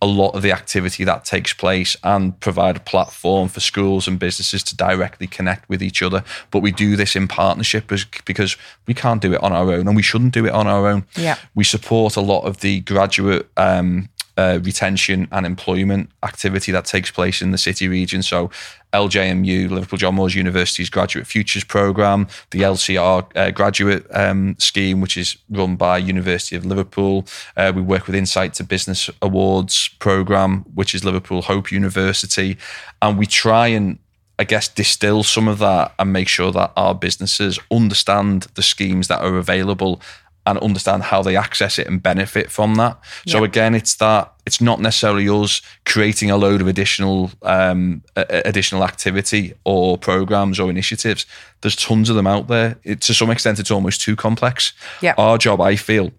a 0.00 0.06
lot 0.06 0.30
of 0.30 0.40
the 0.40 0.50
activity 0.50 1.04
that 1.04 1.26
takes 1.26 1.52
place 1.52 1.94
and 2.02 2.40
provide 2.40 2.76
a 2.76 2.80
platform 2.80 3.48
for 3.48 3.60
schools 3.60 4.08
and 4.08 4.18
businesses 4.18 4.62
to 4.62 4.76
directly 4.76 5.26
connect 5.26 5.68
with 5.68 5.82
each 5.82 6.02
other. 6.02 6.24
But 6.50 6.60
we 6.60 6.72
do 6.72 6.96
this 6.96 7.16
in 7.16 7.28
partnership 7.28 7.86
because 8.24 8.56
we 8.86 8.94
can't 8.94 9.20
do 9.20 9.34
it 9.34 9.42
on 9.42 9.52
our 9.52 9.70
own 9.70 9.86
and 9.86 9.94
we 9.94 10.02
shouldn't 10.02 10.32
do 10.32 10.46
it 10.46 10.52
on 10.52 10.66
our 10.66 10.88
own. 10.88 11.04
Yeah. 11.16 11.36
We 11.54 11.64
support 11.64 12.16
a 12.16 12.22
lot 12.22 12.44
of 12.44 12.60
the 12.60 12.80
graduate 12.80 13.46
um, 13.58 14.08
uh, 14.38 14.60
retention 14.62 15.26
and 15.32 15.44
employment 15.44 16.10
activity 16.22 16.70
that 16.70 16.84
takes 16.84 17.10
place 17.10 17.42
in 17.42 17.50
the 17.50 17.58
city 17.58 17.88
region. 17.88 18.22
So, 18.22 18.50
LJMU, 18.92 19.68
Liverpool 19.68 19.98
John 19.98 20.14
Moores 20.14 20.34
University's 20.34 20.88
Graduate 20.88 21.26
Futures 21.26 21.64
Programme, 21.64 22.28
the 22.52 22.62
LCR 22.62 23.36
uh, 23.36 23.50
Graduate 23.50 24.06
um, 24.12 24.54
Scheme, 24.58 25.00
which 25.00 25.16
is 25.16 25.36
run 25.50 25.76
by 25.76 25.98
University 25.98 26.56
of 26.56 26.64
Liverpool. 26.64 27.26
Uh, 27.56 27.72
we 27.74 27.82
work 27.82 28.06
with 28.06 28.14
Insight 28.14 28.54
to 28.54 28.64
Business 28.64 29.10
Awards 29.20 29.88
Programme, 29.98 30.60
which 30.74 30.94
is 30.94 31.04
Liverpool 31.04 31.42
Hope 31.42 31.70
University. 31.72 32.56
And 33.02 33.18
we 33.18 33.26
try 33.26 33.66
and 33.66 33.98
I 34.40 34.44
guess, 34.44 34.68
distill 34.68 35.24
some 35.24 35.48
of 35.48 35.58
that 35.58 35.94
and 35.98 36.12
make 36.12 36.28
sure 36.28 36.52
that 36.52 36.72
our 36.76 36.94
businesses 36.94 37.58
understand 37.72 38.46
the 38.54 38.62
schemes 38.62 39.08
that 39.08 39.20
are 39.20 39.36
available 39.36 40.00
and 40.48 40.58
understand 40.60 41.02
how 41.02 41.22
they 41.22 41.36
access 41.36 41.78
it 41.78 41.86
and 41.86 42.02
benefit 42.02 42.50
from 42.50 42.74
that. 42.76 42.98
So 43.26 43.38
Yeah. 43.38 43.44
again, 43.44 43.74
it's 43.74 43.94
that 43.96 44.32
it's 44.46 44.60
not 44.60 44.80
necessarily 44.80 45.28
us 45.28 45.60
creating 45.84 46.30
a 46.30 46.36
load 46.36 46.60
of 46.60 46.66
additional 46.66 47.30
um, 47.42 48.02
a- 48.16 48.42
additional 48.46 48.82
activity 48.82 49.52
or 49.64 49.98
programs 49.98 50.58
or 50.58 50.70
initiatives. 50.70 51.26
There's 51.60 51.76
tons 51.76 52.08
of 52.10 52.16
them 52.16 52.26
out 52.26 52.48
there. 52.48 52.78
It, 52.82 53.00
to 53.02 53.14
some 53.14 53.30
extent, 53.30 53.58
it's 53.58 53.70
almost 53.70 54.00
too 54.00 54.16
complex. 54.16 54.72
Yeah. 55.02 55.14
Our 55.18 55.36
job, 55.38 55.60
I 55.60 55.76
feel, 55.76 56.10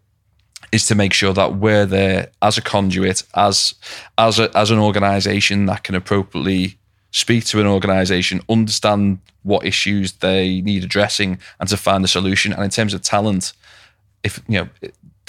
is 0.71 0.85
to 0.85 0.95
make 0.95 1.13
sure 1.13 1.33
that 1.33 1.55
we're 1.55 1.87
there 1.87 2.29
as 2.41 2.57
a 2.57 2.61
conduit, 2.61 3.23
as 3.33 3.73
as 4.17 4.37
a, 4.39 4.55
as 4.55 4.69
an 4.71 4.77
organisation 4.79 5.65
that 5.65 5.83
can 5.83 5.95
appropriately 5.95 6.77
speak 7.11 7.43
to 7.45 7.59
an 7.59 7.65
organisation, 7.65 8.39
understand 8.47 9.17
what 9.41 9.65
issues 9.65 10.11
they 10.19 10.61
need 10.61 10.83
addressing, 10.83 11.39
and 11.59 11.67
to 11.69 11.77
find 11.77 12.05
a 12.05 12.07
solution. 12.07 12.53
And 12.53 12.63
in 12.63 12.69
terms 12.69 12.93
of 12.93 13.01
talent, 13.01 13.53
if 14.23 14.41
you 14.47 14.59
know 14.59 14.69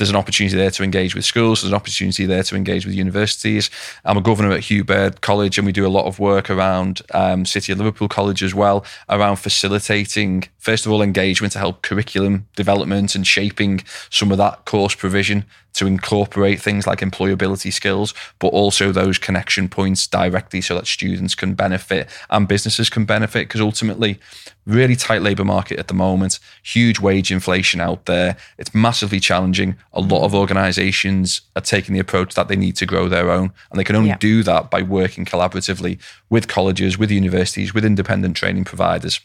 there's 0.00 0.10
an 0.10 0.16
opportunity 0.16 0.56
there 0.56 0.70
to 0.70 0.82
engage 0.82 1.14
with 1.14 1.26
schools, 1.26 1.60
there's 1.60 1.70
an 1.70 1.76
opportunity 1.76 2.24
there 2.24 2.42
to 2.42 2.56
engage 2.56 2.86
with 2.86 2.94
universities. 2.94 3.70
I'm 4.02 4.16
a 4.16 4.22
governor 4.22 4.50
at 4.50 4.60
Hugh 4.60 4.82
Baird 4.82 5.20
College, 5.20 5.58
and 5.58 5.66
we 5.66 5.72
do 5.72 5.86
a 5.86 5.92
lot 5.92 6.06
of 6.06 6.18
work 6.18 6.48
around 6.48 7.02
um, 7.12 7.44
City 7.44 7.70
of 7.70 7.78
Liverpool 7.78 8.08
College 8.08 8.42
as 8.42 8.54
well, 8.54 8.82
around 9.10 9.36
facilitating, 9.36 10.48
first 10.56 10.86
of 10.86 10.92
all, 10.92 11.02
engagement 11.02 11.52
to 11.52 11.58
help 11.58 11.82
curriculum 11.82 12.48
development 12.56 13.14
and 13.14 13.26
shaping 13.26 13.82
some 14.08 14.32
of 14.32 14.38
that 14.38 14.64
course 14.64 14.94
provision 14.94 15.44
to 15.74 15.86
incorporate 15.86 16.62
things 16.62 16.86
like 16.86 17.00
employability 17.00 17.70
skills, 17.70 18.14
but 18.38 18.48
also 18.48 18.92
those 18.92 19.18
connection 19.18 19.68
points 19.68 20.06
directly 20.06 20.62
so 20.62 20.74
that 20.74 20.86
students 20.86 21.34
can 21.34 21.54
benefit 21.54 22.08
and 22.30 22.48
businesses 22.48 22.88
can 22.88 23.04
benefit. 23.04 23.48
Because 23.48 23.60
ultimately, 23.60 24.18
really 24.66 24.96
tight 24.96 25.22
labour 25.22 25.44
market 25.44 25.78
at 25.78 25.88
the 25.88 25.94
moment, 25.94 26.38
huge 26.62 27.00
wage 27.00 27.32
inflation 27.32 27.80
out 27.80 28.06
there. 28.06 28.36
It's 28.58 28.74
massively 28.74 29.18
challenging. 29.20 29.76
A 29.92 30.00
lot 30.00 30.24
of 30.24 30.34
organisations 30.34 31.40
are 31.56 31.62
taking 31.62 31.94
the 31.94 32.00
approach 32.00 32.34
that 32.34 32.48
they 32.48 32.56
need 32.56 32.76
to 32.76 32.86
grow 32.86 33.08
their 33.08 33.30
own, 33.30 33.52
and 33.70 33.78
they 33.78 33.84
can 33.84 33.96
only 33.96 34.10
Yeah. 34.10 34.18
do 34.18 34.42
that 34.42 34.70
by 34.70 34.82
working 34.82 35.24
collaboratively 35.24 35.98
with 36.28 36.46
colleges, 36.48 36.98
with 36.98 37.10
universities, 37.10 37.74
with 37.74 37.84
independent 37.84 38.36
training 38.36 38.64
providers. 38.64 39.20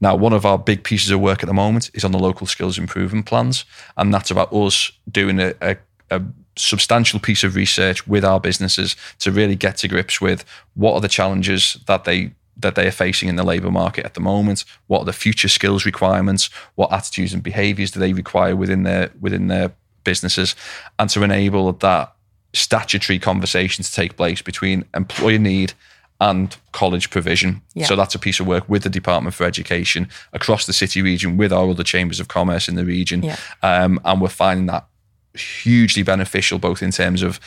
Now, 0.00 0.14
one 0.16 0.32
of 0.32 0.44
our 0.44 0.58
big 0.58 0.82
pieces 0.84 1.10
of 1.10 1.20
work 1.20 1.42
at 1.42 1.46
the 1.46 1.54
moment 1.54 1.90
is 1.94 2.04
on 2.04 2.12
the 2.12 2.18
local 2.18 2.46
skills 2.46 2.78
improvement 2.78 3.26
plans, 3.26 3.64
and 3.96 4.12
that's 4.12 4.30
about 4.30 4.52
us 4.52 4.92
doing 5.10 5.40
a, 5.40 5.54
a, 5.60 5.76
a 6.10 6.22
substantial 6.56 7.18
piece 7.18 7.44
of 7.44 7.54
research 7.54 8.06
with 8.06 8.24
our 8.24 8.38
businesses 8.38 8.94
to 9.20 9.30
really 9.30 9.56
get 9.56 9.78
to 9.78 9.88
grips 9.88 10.20
with 10.20 10.44
what 10.74 10.92
are 10.94 11.00
the 11.00 11.08
challenges 11.08 11.78
that 11.86 12.04
they 12.04 12.32
that 12.56 12.74
they 12.74 12.86
are 12.86 12.92
facing 12.92 13.28
in 13.28 13.36
the 13.36 13.42
labour 13.44 13.70
market 13.70 14.04
at 14.04 14.14
the 14.14 14.20
moment. 14.20 14.64
What 14.86 15.00
are 15.00 15.04
the 15.04 15.12
future 15.12 15.48
skills 15.48 15.84
requirements? 15.86 16.50
What 16.74 16.92
attitudes 16.92 17.32
and 17.32 17.42
behaviours 17.42 17.90
do 17.90 18.00
they 18.00 18.12
require 18.12 18.54
within 18.54 18.82
their 18.82 19.10
within 19.20 19.48
their 19.48 19.72
businesses? 20.04 20.54
And 20.98 21.08
to 21.10 21.22
enable 21.22 21.72
that 21.72 22.14
statutory 22.52 23.18
conversation 23.18 23.82
to 23.84 23.92
take 23.92 24.16
place 24.16 24.42
between 24.42 24.84
employer 24.94 25.38
need 25.38 25.72
and 26.20 26.54
college 26.70 27.10
provision. 27.10 27.62
Yeah. 27.74 27.86
So 27.86 27.96
that's 27.96 28.14
a 28.14 28.18
piece 28.18 28.38
of 28.38 28.46
work 28.46 28.68
with 28.68 28.82
the 28.84 28.90
Department 28.90 29.34
for 29.34 29.44
Education 29.44 30.08
across 30.32 30.66
the 30.66 30.72
city 30.72 31.02
region, 31.02 31.36
with 31.36 31.52
our 31.52 31.68
other 31.70 31.82
chambers 31.82 32.20
of 32.20 32.28
commerce 32.28 32.68
in 32.68 32.76
the 32.76 32.84
region, 32.84 33.22
Yeah. 33.24 33.36
um, 33.62 33.98
and 34.04 34.20
we're 34.20 34.28
finding 34.28 34.66
that 34.66 34.86
hugely 35.34 36.02
beneficial, 36.02 36.58
both 36.58 36.82
in 36.82 36.90
terms 36.92 37.22
of 37.22 37.40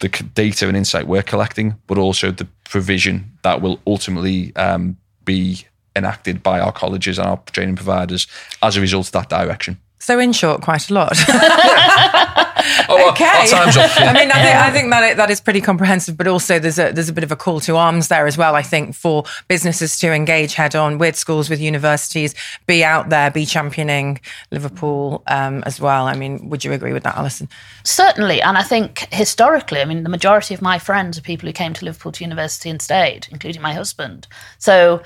the 0.00 0.08
data 0.34 0.66
and 0.66 0.76
insight 0.76 1.06
we're 1.06 1.22
collecting, 1.22 1.76
but 1.86 1.98
also 1.98 2.30
the 2.30 2.46
provision 2.64 3.32
that 3.42 3.62
will 3.62 3.80
ultimately 3.86 4.54
um, 4.56 4.96
be 5.24 5.64
enacted 5.94 6.42
by 6.42 6.60
our 6.60 6.72
colleges 6.72 7.18
and 7.18 7.28
our 7.28 7.40
training 7.52 7.76
providers 7.76 8.26
as 8.62 8.76
a 8.76 8.80
result 8.80 9.06
of 9.06 9.12
that 9.12 9.28
direction. 9.28 9.78
So, 9.98 10.18
in 10.18 10.32
short, 10.32 10.62
quite 10.62 10.88
a 10.88 10.94
lot. 10.94 11.16
Oh, 12.90 13.10
okay. 13.10 13.24
our 13.24 13.46
time's 13.46 13.76
up. 13.76 13.90
I 13.96 14.12
mean, 14.12 14.30
I 14.30 14.42
think, 14.42 14.56
I 14.56 14.70
think 14.70 14.90
that 14.90 15.10
it, 15.12 15.16
that 15.16 15.30
is 15.30 15.40
pretty 15.40 15.60
comprehensive, 15.60 16.16
but 16.16 16.26
also 16.26 16.58
there's 16.58 16.78
a 16.78 16.92
there's 16.92 17.08
a 17.08 17.12
bit 17.12 17.24
of 17.24 17.32
a 17.32 17.36
call 17.36 17.60
to 17.60 17.76
arms 17.76 18.08
there 18.08 18.26
as 18.26 18.36
well. 18.36 18.54
I 18.54 18.62
think 18.62 18.94
for 18.94 19.24
businesses 19.48 19.98
to 20.00 20.12
engage 20.12 20.54
head 20.54 20.74
on 20.74 20.98
with 20.98 21.16
schools, 21.16 21.48
with 21.48 21.60
universities, 21.60 22.34
be 22.66 22.84
out 22.84 23.08
there, 23.08 23.30
be 23.30 23.46
championing 23.46 24.20
Liverpool 24.50 25.22
um, 25.26 25.62
as 25.66 25.80
well. 25.80 26.06
I 26.06 26.14
mean, 26.14 26.48
would 26.50 26.64
you 26.64 26.72
agree 26.72 26.92
with 26.92 27.04
that, 27.04 27.16
Alison? 27.16 27.48
Certainly, 27.84 28.42
and 28.42 28.58
I 28.58 28.62
think 28.62 29.06
historically, 29.12 29.80
I 29.80 29.84
mean, 29.84 30.02
the 30.02 30.08
majority 30.08 30.54
of 30.54 30.62
my 30.62 30.78
friends 30.78 31.18
are 31.18 31.22
people 31.22 31.48
who 31.48 31.52
came 31.52 31.72
to 31.74 31.84
Liverpool 31.84 32.12
to 32.12 32.24
university 32.24 32.70
and 32.70 32.82
stayed, 32.82 33.28
including 33.30 33.62
my 33.62 33.72
husband. 33.72 34.26
So, 34.58 35.02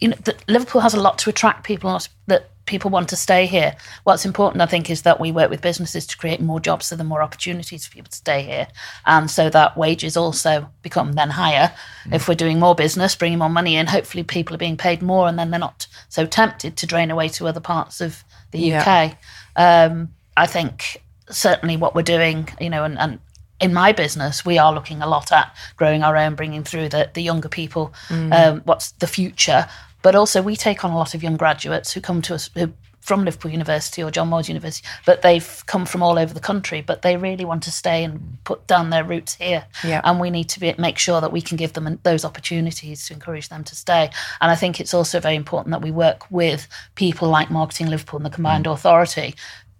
you 0.00 0.08
know, 0.08 0.16
the, 0.24 0.36
Liverpool 0.48 0.80
has 0.80 0.94
a 0.94 1.00
lot 1.00 1.18
to 1.18 1.30
attract 1.30 1.64
people 1.64 1.98
that 2.26 2.48
people 2.66 2.90
want 2.90 3.08
to 3.08 3.16
stay 3.16 3.46
here. 3.46 3.74
What's 4.04 4.24
important, 4.24 4.62
I 4.62 4.66
think, 4.66 4.88
is 4.90 5.02
that 5.02 5.20
we 5.20 5.32
work 5.32 5.50
with 5.50 5.60
businesses 5.60 6.06
to 6.06 6.16
create 6.16 6.40
more 6.40 6.60
jobs, 6.60 6.86
so 6.86 6.96
there 6.96 7.04
are 7.04 7.08
more 7.08 7.22
opportunities 7.22 7.86
for 7.86 7.92
people 7.94 8.10
to 8.10 8.16
stay 8.16 8.42
here, 8.42 8.68
and 9.06 9.30
so 9.30 9.50
that 9.50 9.76
wages 9.76 10.16
also 10.16 10.68
become 10.82 11.12
then 11.14 11.30
higher. 11.30 11.72
If 12.12 12.28
we're 12.28 12.34
doing 12.34 12.58
more 12.58 12.74
business, 12.74 13.14
bringing 13.16 13.38
more 13.38 13.48
money 13.48 13.76
in, 13.76 13.86
hopefully 13.86 14.24
people 14.24 14.54
are 14.54 14.58
being 14.58 14.76
paid 14.76 15.02
more, 15.02 15.28
and 15.28 15.38
then 15.38 15.50
they're 15.50 15.60
not 15.60 15.86
so 16.08 16.26
tempted 16.26 16.76
to 16.76 16.86
drain 16.86 17.10
away 17.10 17.28
to 17.30 17.46
other 17.48 17.60
parts 17.60 18.00
of 18.00 18.24
the 18.52 18.58
Yeah. 18.58 18.82
UK. 18.82 19.16
Um, 19.56 20.08
I 20.36 20.46
think 20.46 21.02
certainly 21.30 21.76
what 21.76 21.94
we're 21.94 22.02
doing, 22.02 22.48
you 22.60 22.70
know, 22.70 22.84
and, 22.84 22.98
and 22.98 23.18
in 23.60 23.72
my 23.72 23.92
business, 23.92 24.44
we 24.44 24.58
are 24.58 24.72
looking 24.72 25.02
a 25.02 25.06
lot 25.06 25.30
at 25.30 25.54
growing 25.76 26.02
our 26.02 26.16
own, 26.16 26.34
bringing 26.34 26.64
through 26.64 26.88
the, 26.88 27.10
the 27.14 27.22
younger 27.22 27.48
people, 27.48 27.92
um, 28.10 28.60
what's 28.64 28.90
the 28.92 29.06
future. 29.06 29.68
But 30.02 30.14
also, 30.14 30.42
we 30.42 30.56
take 30.56 30.84
on 30.84 30.90
a 30.90 30.96
lot 30.96 31.14
of 31.14 31.22
young 31.22 31.36
graduates 31.36 31.92
who 31.92 32.00
come 32.00 32.22
to 32.22 32.34
us 32.34 32.50
who, 32.54 32.72
from 33.02 33.24
Liverpool 33.24 33.50
University 33.50 34.02
or 34.02 34.10
John 34.10 34.28
Moores 34.28 34.48
University, 34.48 34.86
but 35.04 35.22
they've 35.22 35.64
come 35.66 35.84
from 35.84 36.02
all 36.02 36.18
over 36.18 36.32
the 36.32 36.40
country, 36.40 36.80
but 36.80 37.02
they 37.02 37.16
really 37.16 37.44
want 37.44 37.64
to 37.64 37.70
stay 37.72 38.04
and 38.04 38.38
put 38.44 38.66
down 38.68 38.90
their 38.90 39.02
roots 39.02 39.34
here. 39.34 39.66
Yeah. 39.82 40.00
And 40.04 40.20
we 40.20 40.30
need 40.30 40.48
to 40.50 40.60
be, 40.60 40.72
make 40.78 40.98
sure 40.98 41.20
that 41.20 41.32
we 41.32 41.40
can 41.40 41.56
give 41.56 41.72
them 41.72 41.98
those 42.04 42.24
opportunities 42.24 43.06
to 43.06 43.14
encourage 43.14 43.48
them 43.48 43.64
to 43.64 43.74
stay. 43.74 44.08
And 44.40 44.50
I 44.52 44.54
think 44.54 44.80
it's 44.80 44.94
also 44.94 45.18
very 45.18 45.34
important 45.34 45.72
that 45.72 45.82
we 45.82 45.90
work 45.90 46.30
with 46.30 46.68
people 46.94 47.28
like 47.28 47.50
Marketing 47.50 47.88
Liverpool 47.88 48.18
and 48.18 48.26
the 48.26 48.30
Combined 48.30 48.66
mm. 48.66 48.72
Authority 48.72 49.34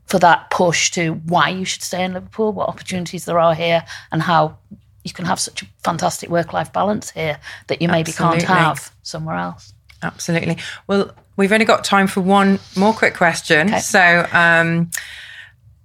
for 0.06 0.18
that 0.18 0.50
push 0.50 0.90
to 0.90 1.14
why 1.26 1.48
you 1.48 1.64
should 1.64 1.82
stay 1.82 2.04
in 2.04 2.12
Liverpool, 2.12 2.52
what 2.52 2.68
opportunities 2.68 3.24
there 3.24 3.38
are 3.38 3.54
here, 3.54 3.84
and 4.10 4.20
how 4.20 4.58
you 5.04 5.12
can 5.12 5.24
have 5.24 5.38
such 5.38 5.62
a 5.62 5.66
fantastic 5.84 6.28
work 6.28 6.52
life 6.52 6.72
balance 6.72 7.10
here 7.10 7.38
that 7.68 7.80
you 7.80 7.88
maybe 7.88 8.12
can't 8.12 8.42
have 8.42 8.92
somewhere 9.02 9.36
else. 9.36 9.74
Absolutely. 10.02 10.58
Well, 10.86 11.12
we've 11.36 11.52
only 11.52 11.64
got 11.64 11.84
time 11.84 12.06
for 12.06 12.20
one 12.20 12.58
more 12.76 12.92
quick 12.92 13.14
question. 13.14 13.68
Okay. 13.68 13.78
So, 13.80 14.26
um, 14.32 14.90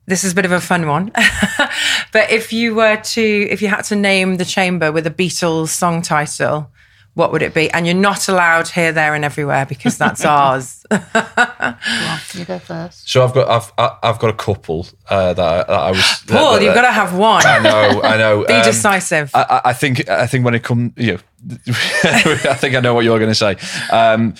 this 0.06 0.24
is 0.24 0.32
a 0.32 0.36
bit 0.36 0.46
of 0.46 0.52
a 0.54 0.62
fun 0.62 0.88
one. 0.88 1.12
but 2.14 2.32
if 2.32 2.54
you 2.54 2.76
were 2.76 2.96
to, 2.96 3.22
if 3.22 3.62
you 3.62 3.68
had 3.68 3.82
to 3.84 3.96
name 3.96 4.38
the 4.38 4.46
chamber 4.46 4.92
with 4.92 5.06
a 5.06 5.12
Beatles 5.12 5.68
song 5.70 6.02
title, 6.02 6.72
what 7.14 7.32
would 7.32 7.42
it 7.42 7.54
be? 7.54 7.70
And 7.72 7.86
you're 7.86 7.96
not 7.96 8.30
allowed 8.30 8.70
here, 8.70 8.92
there, 8.94 9.16
and 9.16 9.26
everywhere 9.26 9.66
because 9.66 9.98
that's 9.98 10.24
ours. 10.26 10.86
Well, 10.92 12.20
you 12.34 12.46
go 12.46 12.60
first. 12.60 13.10
So 13.10 13.24
I've 13.24 13.34
got 13.34 13.50
I've 13.50 13.74
I- 13.78 13.98
I've 14.10 14.20
got 14.20 14.30
a 14.30 14.34
couple 14.34 14.88
uh, 15.10 15.34
that, 15.34 15.44
I, 15.44 15.58
that 15.64 15.70
I 15.70 15.92
was. 15.92 16.24
Paul, 16.28 16.54
that- 16.54 16.64
you've 16.64 16.74
got 16.76 16.84
to 16.84 16.92
have 16.92 17.16
one. 17.18 17.46
I 17.46 17.60
know, 17.60 18.02
I 18.04 18.18
know. 18.18 18.46
Be 18.46 18.54
Um, 18.54 18.64
decisive. 18.64 19.32
I, 19.34 19.42
I- 19.66 19.70
I 19.70 19.74
think 19.74 20.08
I 20.10 20.28
think 20.28 20.46
when 20.46 20.54
it 20.54 20.64
comes, 20.64 20.94
you 20.96 21.14
know, 21.14 21.20
I 21.68 22.56
think 22.56 22.76
I 22.76 22.80
know 22.80 22.94
what 22.94 23.06
you're 23.06 23.20
going 23.20 23.32
to 23.32 23.36
say. 23.36 23.58
Um, 23.92 24.36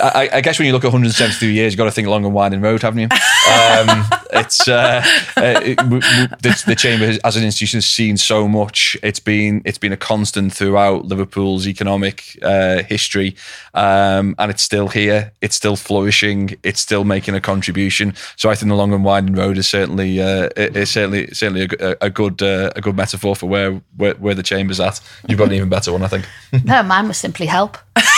I, 0.00 0.28
I 0.34 0.40
guess 0.40 0.58
when 0.58 0.66
you 0.66 0.72
look 0.72 0.84
at 0.84 0.88
172 0.88 1.46
years, 1.48 1.72
you've 1.72 1.78
got 1.78 1.84
to 1.84 1.90
think 1.90 2.08
long 2.08 2.24
and 2.24 2.32
winding 2.34 2.60
road, 2.60 2.82
haven't 2.82 3.00
you? 3.00 3.08
Um, 3.42 4.04
it's 4.32 4.68
uh, 4.68 5.02
uh, 5.36 5.60
it, 5.64 5.76
w- 5.76 6.00
w- 6.00 6.28
the, 6.40 6.62
the 6.68 6.76
chamber 6.76 7.06
has, 7.06 7.18
as 7.18 7.36
an 7.36 7.42
institution 7.42 7.78
has 7.78 7.86
seen 7.86 8.16
so 8.16 8.46
much. 8.46 8.96
It's 9.02 9.18
been 9.18 9.62
it's 9.64 9.78
been 9.78 9.92
a 9.92 9.96
constant 9.96 10.52
throughout 10.52 11.06
Liverpool's 11.06 11.66
economic 11.66 12.38
uh, 12.40 12.84
history, 12.84 13.34
um, 13.74 14.36
and 14.38 14.48
it's 14.52 14.62
still 14.62 14.86
here. 14.88 15.32
It's 15.40 15.56
still 15.56 15.74
flourishing. 15.74 16.56
It's 16.62 16.80
still 16.80 17.02
making 17.02 17.34
a 17.34 17.40
contribution. 17.40 18.14
So 18.36 18.48
I 18.48 18.54
think 18.54 18.68
the 18.68 18.76
long 18.76 18.92
and 18.94 19.04
winding 19.04 19.34
road 19.34 19.58
is 19.58 19.66
certainly 19.66 20.22
uh, 20.22 20.50
is 20.56 20.90
certainly 20.92 21.26
certainly 21.34 21.68
a, 21.80 21.96
a 22.02 22.10
good 22.10 22.40
uh, 22.42 22.70
a 22.76 22.80
good 22.80 22.96
metaphor 22.96 23.34
for 23.34 23.48
where, 23.48 23.82
where 23.96 24.14
where 24.14 24.34
the 24.34 24.44
chamber's 24.44 24.78
at. 24.78 25.00
You've 25.28 25.38
got 25.38 25.48
an 25.48 25.54
even 25.54 25.68
better 25.68 25.90
one, 25.92 26.02
I 26.02 26.08
think. 26.08 26.26
No, 26.64 26.82
mine 26.84 27.08
was 27.08 27.16
simply 27.18 27.46
help. 27.46 27.76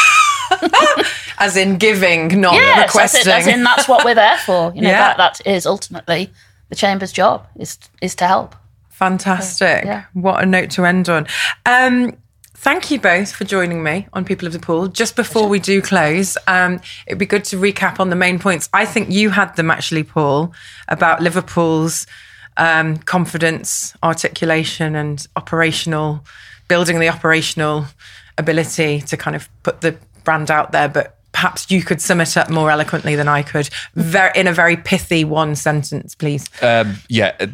as 1.38 1.57
in 1.57 1.77
giving, 1.79 2.40
not 2.40 2.55
Yes, 2.55 2.88
requesting. 2.94 3.20
it, 3.23 3.27
as 3.29 3.47
in 3.47 3.62
that's 3.64 3.88
what 3.88 4.05
we're 4.05 4.14
there 4.14 4.38
for. 4.38 4.73
You 4.75 4.83
know, 4.83 4.88
Yeah. 4.94 5.14
that, 5.14 5.38
that 5.38 5.47
is 5.47 5.66
ultimately 5.66 6.31
the 6.68 6.75
chamber's 6.77 7.12
job 7.12 7.47
is 7.59 7.79
is 8.01 8.14
to 8.16 8.27
help. 8.27 8.55
Fantastic. 8.90 9.85
Yeah. 9.85 10.05
What 10.12 10.42
a 10.42 10.47
note 10.47 10.70
to 10.73 10.85
end 10.87 11.09
on. 11.09 11.27
Um, 11.66 12.16
thank 12.55 12.90
you 12.90 12.99
both 13.01 13.33
for 13.33 13.44
joining 13.44 13.83
me 13.83 14.07
on 14.12 14.25
People 14.25 14.47
of 14.47 14.53
the 14.53 14.61
Pool. 14.61 14.87
Just 14.88 15.16
before 15.16 15.49
we 15.49 15.59
do 15.59 15.83
close, 15.83 16.38
um, 16.47 16.81
it'd 17.07 17.18
be 17.18 17.27
good 17.27 17.44
to 17.47 17.57
recap 17.57 17.99
on 18.01 18.09
the 18.09 18.16
main 18.16 18.38
points. 18.38 18.68
I 18.73 18.87
think 18.87 19.11
you 19.11 19.31
had 19.31 19.55
them 19.57 19.70
actually, 19.70 20.05
Paul, 20.05 20.55
about 20.88 21.20
Liverpool's 21.20 22.07
um, 22.57 22.97
confidence, 22.99 23.94
articulation, 24.03 24.94
and 24.94 25.27
operational, 25.37 26.25
building 26.68 27.01
the 27.01 27.09
operational 27.09 27.87
ability 28.38 29.01
to 29.03 29.16
kind 29.16 29.37
of 29.37 29.49
put 29.64 29.81
the 29.81 29.97
brand 30.23 30.51
out 30.51 30.73
there, 30.73 30.88
but 30.88 31.18
perhaps 31.35 31.70
you 31.70 31.83
could 31.83 32.01
sum 32.01 32.23
it 32.23 32.37
up 32.38 32.49
more 32.49 32.70
eloquently 32.70 33.16
than 33.16 33.29
I 33.29 33.42
could, 33.42 33.68
very, 33.94 34.33
in 34.35 34.47
a 34.47 34.53
very 34.55 34.79
pithy 34.79 35.25
one 35.25 35.55
sentence, 35.57 36.14
please. 36.14 36.49
Um, 36.62 36.97
yeah. 37.09 37.35
uh, 37.38 37.49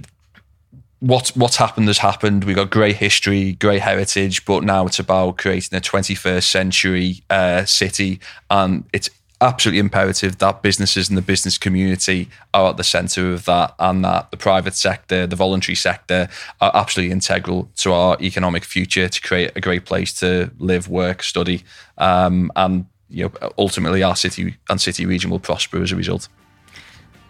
What 1.00 1.32
what's 1.34 1.56
happened 1.56 1.88
has 1.88 1.98
happened. 1.98 2.44
We've 2.44 2.54
got 2.54 2.68
great 2.70 2.96
history, 2.96 3.54
great 3.54 3.80
heritage, 3.80 4.44
but 4.44 4.62
now 4.64 4.86
it's 4.86 4.98
about 5.00 5.38
creating 5.38 5.76
a 5.78 5.80
21st 5.80 6.44
century 6.44 7.22
uh, 7.30 7.64
city, 7.64 8.20
and 8.50 8.84
it's 8.92 9.08
absolutely 9.40 9.78
imperative 9.78 10.36
that 10.36 10.60
businesses 10.60 11.08
and 11.08 11.16
the 11.16 11.22
business 11.22 11.56
community 11.56 12.28
are 12.52 12.68
at 12.68 12.76
the 12.76 12.84
centre 12.84 13.32
of 13.32 13.46
that, 13.46 13.74
and 13.78 14.04
that 14.04 14.30
the 14.30 14.36
private 14.36 14.74
sector, 14.74 15.26
the 15.26 15.36
voluntary 15.36 15.74
sector, 15.74 16.28
are 16.60 16.70
absolutely 16.74 17.12
integral 17.12 17.70
to 17.76 17.94
our 17.94 18.18
economic 18.20 18.62
future 18.62 19.08
to 19.08 19.20
create 19.22 19.50
a 19.56 19.60
great 19.62 19.86
place 19.86 20.12
to 20.12 20.50
live, 20.58 20.86
work, 20.86 21.22
study, 21.22 21.64
um, 21.96 22.52
and 22.56 22.84
you 23.10 23.24
know 23.24 23.50
ultimately 23.58 24.02
our 24.02 24.16
city 24.16 24.56
and 24.68 24.80
city 24.80 25.06
region 25.06 25.30
will 25.30 25.40
prosper 25.40 25.82
as 25.82 25.92
a 25.92 25.96
result. 25.96 26.28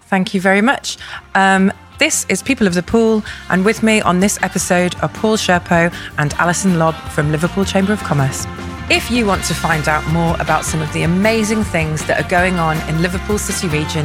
Thank 0.02 0.34
you 0.34 0.40
very 0.40 0.60
much. 0.60 0.98
Um, 1.34 1.72
this 1.98 2.26
is 2.28 2.42
People 2.42 2.66
of 2.66 2.74
the 2.74 2.82
Pool, 2.82 3.22
and 3.50 3.64
with 3.64 3.82
me 3.82 4.00
on 4.00 4.20
this 4.20 4.38
episode 4.42 4.94
are 5.02 5.08
Paul 5.08 5.36
Cherpeau 5.36 5.92
and 6.18 6.32
Alison 6.34 6.78
Lobb 6.78 6.94
from 7.10 7.30
Liverpool 7.30 7.64
Chamber 7.64 7.92
of 7.92 8.00
Commerce. 8.00 8.46
If 8.90 9.10
you 9.10 9.24
want 9.24 9.44
to 9.44 9.54
find 9.54 9.88
out 9.88 10.04
more 10.08 10.34
about 10.40 10.64
some 10.64 10.82
of 10.82 10.92
the 10.92 11.04
amazing 11.04 11.62
things 11.62 12.04
that 12.06 12.18
are 12.18 12.28
going 12.28 12.58
on 12.58 12.76
in 12.88 13.00
Liverpool 13.02 13.38
City 13.38 13.68
region, 13.68 14.04